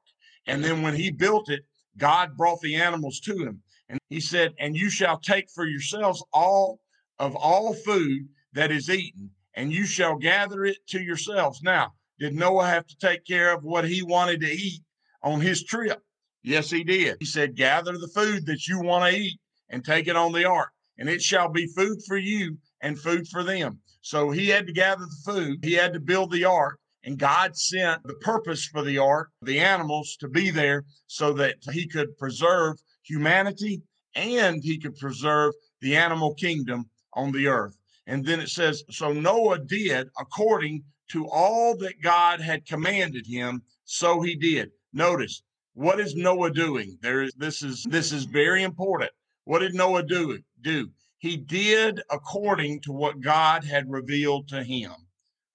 And 0.48 0.64
then 0.64 0.82
when 0.82 0.96
he 0.96 1.12
built 1.12 1.50
it, 1.50 1.62
God 1.98 2.38
brought 2.38 2.62
the 2.62 2.76
animals 2.76 3.20
to 3.22 3.38
him. 3.38 3.64
And 3.90 4.00
he 4.10 4.20
said, 4.22 4.54
And 4.60 4.76
you 4.76 4.90
shall 4.90 5.20
take 5.20 5.50
for 5.50 5.66
yourselves 5.66 6.24
all 6.32 6.80
of 7.18 7.36
all 7.36 7.74
food 7.74 8.30
that 8.54 8.72
is 8.72 8.90
eaten, 8.90 9.32
and 9.56 9.74
you 9.74 9.86
shall 9.86 10.16
gather 10.16 10.64
it 10.64 10.78
to 10.90 11.02
yourselves. 11.02 11.62
Now, 11.62 11.94
did 12.20 12.36
Noah 12.36 12.68
have 12.68 12.86
to 12.88 12.98
take 12.98 13.26
care 13.26 13.54
of 13.54 13.64
what 13.64 13.88
he 13.88 14.04
wanted 14.04 14.42
to 14.42 14.52
eat 14.52 14.82
on 15.24 15.42
his 15.42 15.64
trip? 15.64 16.02
Yes, 16.44 16.70
he 16.70 16.84
did. 16.84 17.18
He 17.20 17.26
said, 17.26 17.56
Gather 17.56 17.98
the 17.98 18.12
food 18.14 18.46
that 18.46 18.68
you 18.68 18.80
want 18.80 19.12
to 19.12 19.20
eat 19.20 19.40
and 19.70 19.84
take 19.84 20.08
it 20.08 20.16
on 20.16 20.32
the 20.32 20.46
ark, 20.46 20.72
and 20.98 21.10
it 21.10 21.22
shall 21.22 21.50
be 21.50 21.68
food 21.68 22.00
for 22.08 22.18
you 22.18 22.58
and 22.82 23.00
food 23.00 23.28
for 23.28 23.44
them. 23.44 23.80
So 24.02 24.32
he 24.32 24.48
had 24.48 24.68
to 24.68 24.74
gather 24.74 25.06
the 25.06 25.32
food, 25.32 25.60
he 25.64 25.74
had 25.74 25.94
to 25.94 26.00
build 26.00 26.32
the 26.32 26.46
ark, 26.46 26.80
and 27.04 27.18
God 27.18 27.56
sent 27.56 28.04
the 28.04 28.16
purpose 28.16 28.66
for 28.66 28.84
the 28.84 28.98
ark, 28.98 29.30
the 29.42 29.60
animals 29.60 30.16
to 30.20 30.28
be 30.28 30.50
there 30.50 30.86
so 31.08 31.34
that 31.34 31.58
he 31.72 31.88
could 31.88 32.18
preserve 32.18 32.78
humanity 33.10 33.82
and 34.16 34.64
he 34.64 34.78
could 34.78 34.96
preserve 34.98 35.54
the 35.82 35.96
animal 35.96 36.34
kingdom 36.36 36.90
on 37.14 37.32
the 37.32 37.48
earth. 37.48 37.78
And 38.08 38.26
then 38.26 38.40
it 38.40 38.50
says, 38.50 38.84
So 38.90 39.12
Noah 39.12 39.60
did 39.60 40.08
according 40.20 40.84
to 41.10 41.28
all 41.28 41.76
that 41.78 42.02
God 42.02 42.40
had 42.40 42.66
commanded 42.66 43.26
him, 43.26 43.64
so 43.86 44.22
he 44.22 44.36
did. 44.36 44.72
Notice, 44.94 45.42
what 45.74 46.00
is 46.00 46.16
Noah 46.16 46.52
doing? 46.52 46.98
There 47.02 47.22
is 47.22 47.34
this 47.38 47.62
is 47.62 47.84
this 47.90 48.12
is 48.12 48.26
very 48.26 48.64
important. 48.64 49.12
What 49.46 49.60
did 49.60 49.74
Noah 49.74 50.04
do? 50.04 50.40
Do 50.62 50.90
he 51.20 51.36
did 51.36 52.02
according 52.10 52.80
to 52.82 52.92
what 52.94 53.20
God 53.20 53.64
had 53.66 53.92
revealed 53.92 54.48
to 54.50 54.64
him. 54.64 54.94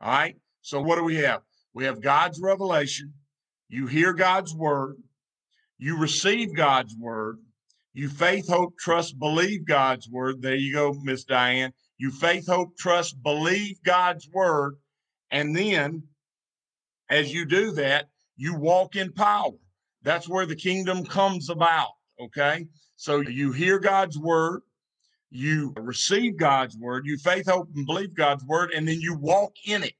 All 0.00 0.12
right. 0.12 0.36
So 0.60 0.80
what 0.80 0.96
do 0.96 1.04
we 1.04 1.16
have? 1.16 1.40
We 1.72 1.84
have 1.84 2.02
God's 2.02 2.38
revelation. 2.40 3.12
You 3.68 3.86
hear 3.86 4.12
God's 4.12 4.54
word. 4.54 4.96
You 5.78 5.98
receive 5.98 6.54
God's 6.54 6.96
word. 6.96 7.38
You 7.92 8.08
faith, 8.08 8.48
hope, 8.48 8.78
trust, 8.78 9.18
believe 9.18 9.66
God's 9.66 10.08
word. 10.08 10.42
There 10.42 10.54
you 10.54 10.72
go, 10.72 10.94
Miss 11.02 11.24
Diane. 11.24 11.72
You 11.98 12.10
faith, 12.10 12.46
hope, 12.48 12.76
trust, 12.76 13.22
believe 13.22 13.82
God's 13.84 14.28
word. 14.28 14.76
And 15.30 15.54
then 15.54 16.02
as 17.08 17.32
you 17.32 17.44
do 17.44 17.72
that, 17.72 18.08
you 18.36 18.54
walk 18.54 18.96
in 18.96 19.12
power. 19.12 19.52
That's 20.02 20.28
where 20.28 20.46
the 20.46 20.56
kingdom 20.56 21.04
comes 21.04 21.50
about. 21.50 21.90
Okay. 22.20 22.66
So 22.96 23.20
you 23.20 23.52
hear 23.52 23.78
God's 23.78 24.18
word, 24.18 24.62
you 25.30 25.72
receive 25.76 26.36
God's 26.36 26.76
word, 26.76 27.06
you 27.06 27.18
faith, 27.18 27.48
hope, 27.48 27.68
and 27.74 27.86
believe 27.86 28.14
God's 28.14 28.44
word, 28.44 28.70
and 28.72 28.86
then 28.86 29.00
you 29.00 29.14
walk 29.14 29.52
in 29.66 29.82
it. 29.82 29.94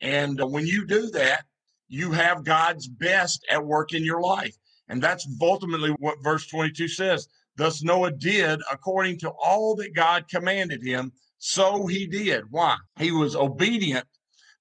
And 0.00 0.40
uh, 0.40 0.46
when 0.46 0.66
you 0.66 0.86
do 0.86 1.10
that, 1.10 1.44
you 1.88 2.12
have 2.12 2.44
God's 2.44 2.88
best 2.88 3.44
at 3.50 3.64
work 3.64 3.92
in 3.92 4.04
your 4.04 4.22
life. 4.22 4.56
And 4.90 5.00
that's 5.00 5.26
ultimately 5.40 5.90
what 6.00 6.22
verse 6.22 6.46
22 6.48 6.88
says. 6.88 7.28
Thus 7.56 7.82
Noah 7.82 8.10
did 8.10 8.60
according 8.70 9.20
to 9.20 9.30
all 9.30 9.76
that 9.76 9.94
God 9.94 10.28
commanded 10.28 10.82
him. 10.82 11.12
So 11.38 11.86
he 11.86 12.06
did. 12.06 12.44
Why? 12.50 12.76
He 12.98 13.12
was 13.12 13.36
obedient, 13.36 14.06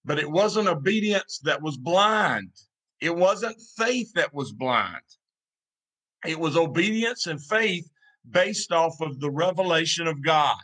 but 0.05 0.19
it 0.19 0.29
wasn't 0.29 0.69
obedience 0.69 1.39
that 1.43 1.61
was 1.61 1.77
blind. 1.77 2.51
It 3.01 3.15
wasn't 3.15 3.59
faith 3.75 4.11
that 4.13 4.33
was 4.33 4.51
blind. 4.53 5.01
It 6.25 6.39
was 6.39 6.55
obedience 6.55 7.25
and 7.25 7.43
faith 7.43 7.89
based 8.29 8.71
off 8.71 9.01
of 9.01 9.19
the 9.19 9.31
revelation 9.31 10.05
of 10.05 10.23
God. 10.23 10.57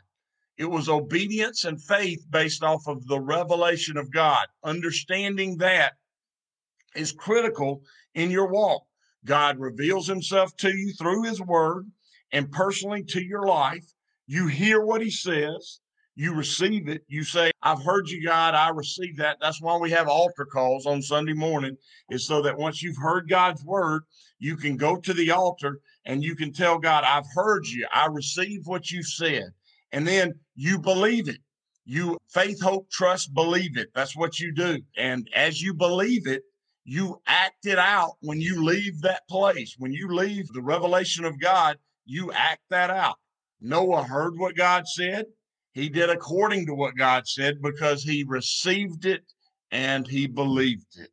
It 0.57 0.69
was 0.69 0.89
obedience 0.89 1.65
and 1.65 1.81
faith 1.81 2.23
based 2.29 2.63
off 2.63 2.87
of 2.87 3.07
the 3.07 3.19
revelation 3.19 3.97
of 3.97 4.11
God. 4.11 4.45
Understanding 4.63 5.57
that 5.57 5.93
is 6.95 7.11
critical 7.11 7.81
in 8.13 8.29
your 8.29 8.47
walk. 8.47 8.83
God 9.25 9.59
reveals 9.59 10.07
himself 10.07 10.55
to 10.57 10.69
you 10.69 10.93
through 10.93 11.23
his 11.23 11.41
word 11.41 11.89
and 12.31 12.51
personally 12.51 13.03
to 13.05 13.23
your 13.23 13.47
life. 13.47 13.85
You 14.27 14.47
hear 14.47 14.81
what 14.81 15.01
he 15.01 15.11
says, 15.11 15.79
you 16.15 16.33
receive 16.33 16.87
it. 16.87 17.03
You 17.07 17.23
say, 17.23 17.51
I've 17.61 17.83
heard 17.83 18.07
you, 18.07 18.25
God. 18.25 18.55
I 18.55 18.69
receive 18.69 19.17
that. 19.17 19.37
That's 19.41 19.61
why 19.61 19.77
we 19.77 19.91
have 19.91 20.07
altar 20.07 20.45
calls 20.45 20.85
on 20.85 21.01
Sunday 21.01 21.33
morning, 21.33 21.75
is 22.09 22.25
so 22.25 22.41
that 22.41 22.57
once 22.57 22.81
you've 22.81 22.97
heard 22.97 23.29
God's 23.29 23.63
word, 23.65 24.03
you 24.39 24.55
can 24.55 24.77
go 24.77 24.95
to 24.95 25.13
the 25.13 25.31
altar 25.31 25.81
and 26.05 26.23
you 26.23 26.35
can 26.35 26.53
tell 26.53 26.79
God, 26.79 27.03
I've 27.03 27.27
heard 27.33 27.67
you. 27.67 27.85
I 27.93 28.07
receive 28.07 28.61
what 28.65 28.91
you 28.91 29.03
said. 29.03 29.49
And 29.91 30.07
then 30.07 30.33
you 30.55 30.79
believe 30.79 31.27
it. 31.27 31.39
You 31.85 32.17
faith, 32.29 32.61
hope, 32.61 32.89
trust, 32.89 33.33
believe 33.33 33.77
it. 33.77 33.89
That's 33.93 34.15
what 34.15 34.39
you 34.39 34.53
do. 34.53 34.79
And 34.97 35.29
as 35.35 35.61
you 35.61 35.73
believe 35.73 36.27
it, 36.27 36.43
you 36.85 37.19
act 37.25 37.65
it 37.65 37.79
out 37.79 38.13
when 38.21 38.39
you 38.39 38.63
leave 38.63 39.01
that 39.01 39.27
place. 39.27 39.75
When 39.77 39.91
you 39.91 40.13
leave 40.13 40.47
the 40.49 40.61
revelation 40.61 41.25
of 41.25 41.39
God, 41.39 41.77
you 42.05 42.31
act 42.31 42.61
that 42.69 42.91
out. 42.91 43.17
Noah 43.59 44.03
heard 44.03 44.37
what 44.37 44.55
God 44.55 44.87
said. 44.87 45.25
He 45.73 45.89
did 45.89 46.09
according 46.09 46.67
to 46.67 46.75
what 46.75 46.95
God 46.95 47.27
said 47.27 47.61
because 47.61 48.03
he 48.03 48.23
received 48.23 49.05
it 49.05 49.23
and 49.71 50.07
he 50.07 50.27
believed 50.27 50.97
it. 50.97 51.09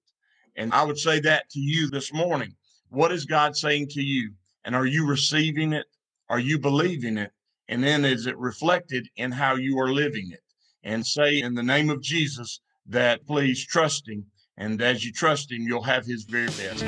And 0.56 0.72
I 0.74 0.84
would 0.84 0.98
say 0.98 1.18
that 1.20 1.48
to 1.50 1.60
you 1.60 1.88
this 1.88 2.12
morning. 2.12 2.54
What 2.90 3.10
is 3.10 3.24
God 3.24 3.56
saying 3.56 3.88
to 3.92 4.02
you? 4.02 4.32
And 4.64 4.76
are 4.76 4.86
you 4.86 5.06
receiving 5.06 5.72
it? 5.72 5.86
Are 6.28 6.38
you 6.38 6.58
believing 6.58 7.16
it? 7.16 7.32
And 7.68 7.82
then 7.82 8.04
is 8.04 8.26
it 8.26 8.36
reflected 8.36 9.08
in 9.16 9.32
how 9.32 9.56
you 9.56 9.78
are 9.78 9.90
living 9.90 10.30
it? 10.30 10.40
And 10.84 11.06
say 11.06 11.40
in 11.40 11.54
the 11.54 11.62
name 11.62 11.88
of 11.88 12.02
Jesus 12.02 12.60
that 12.86 13.26
please 13.26 13.64
trust 13.64 14.08
him. 14.08 14.26
And 14.62 14.80
as 14.80 15.04
you 15.04 15.10
trust 15.10 15.50
him, 15.50 15.62
you'll 15.62 15.82
have 15.82 16.06
his 16.06 16.22
very 16.22 16.46
best. 16.46 16.84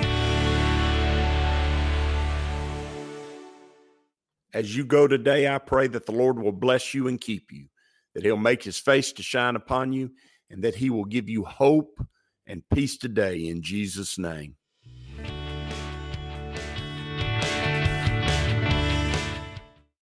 As 4.52 4.76
you 4.76 4.84
go 4.84 5.08
today, 5.08 5.52
I 5.52 5.58
pray 5.58 5.88
that 5.88 6.06
the 6.06 6.12
Lord 6.12 6.38
will 6.38 6.52
bless 6.52 6.94
you 6.94 7.08
and 7.08 7.20
keep 7.20 7.50
you, 7.50 7.66
that 8.14 8.22
he'll 8.22 8.36
make 8.36 8.62
his 8.62 8.78
face 8.78 9.12
to 9.14 9.24
shine 9.24 9.56
upon 9.56 9.92
you, 9.92 10.12
and 10.48 10.62
that 10.62 10.76
he 10.76 10.88
will 10.88 11.04
give 11.04 11.28
you 11.28 11.42
hope 11.42 11.98
and 12.46 12.62
peace 12.72 12.96
today 12.96 13.48
in 13.48 13.60
Jesus' 13.60 14.18
name. 14.18 14.54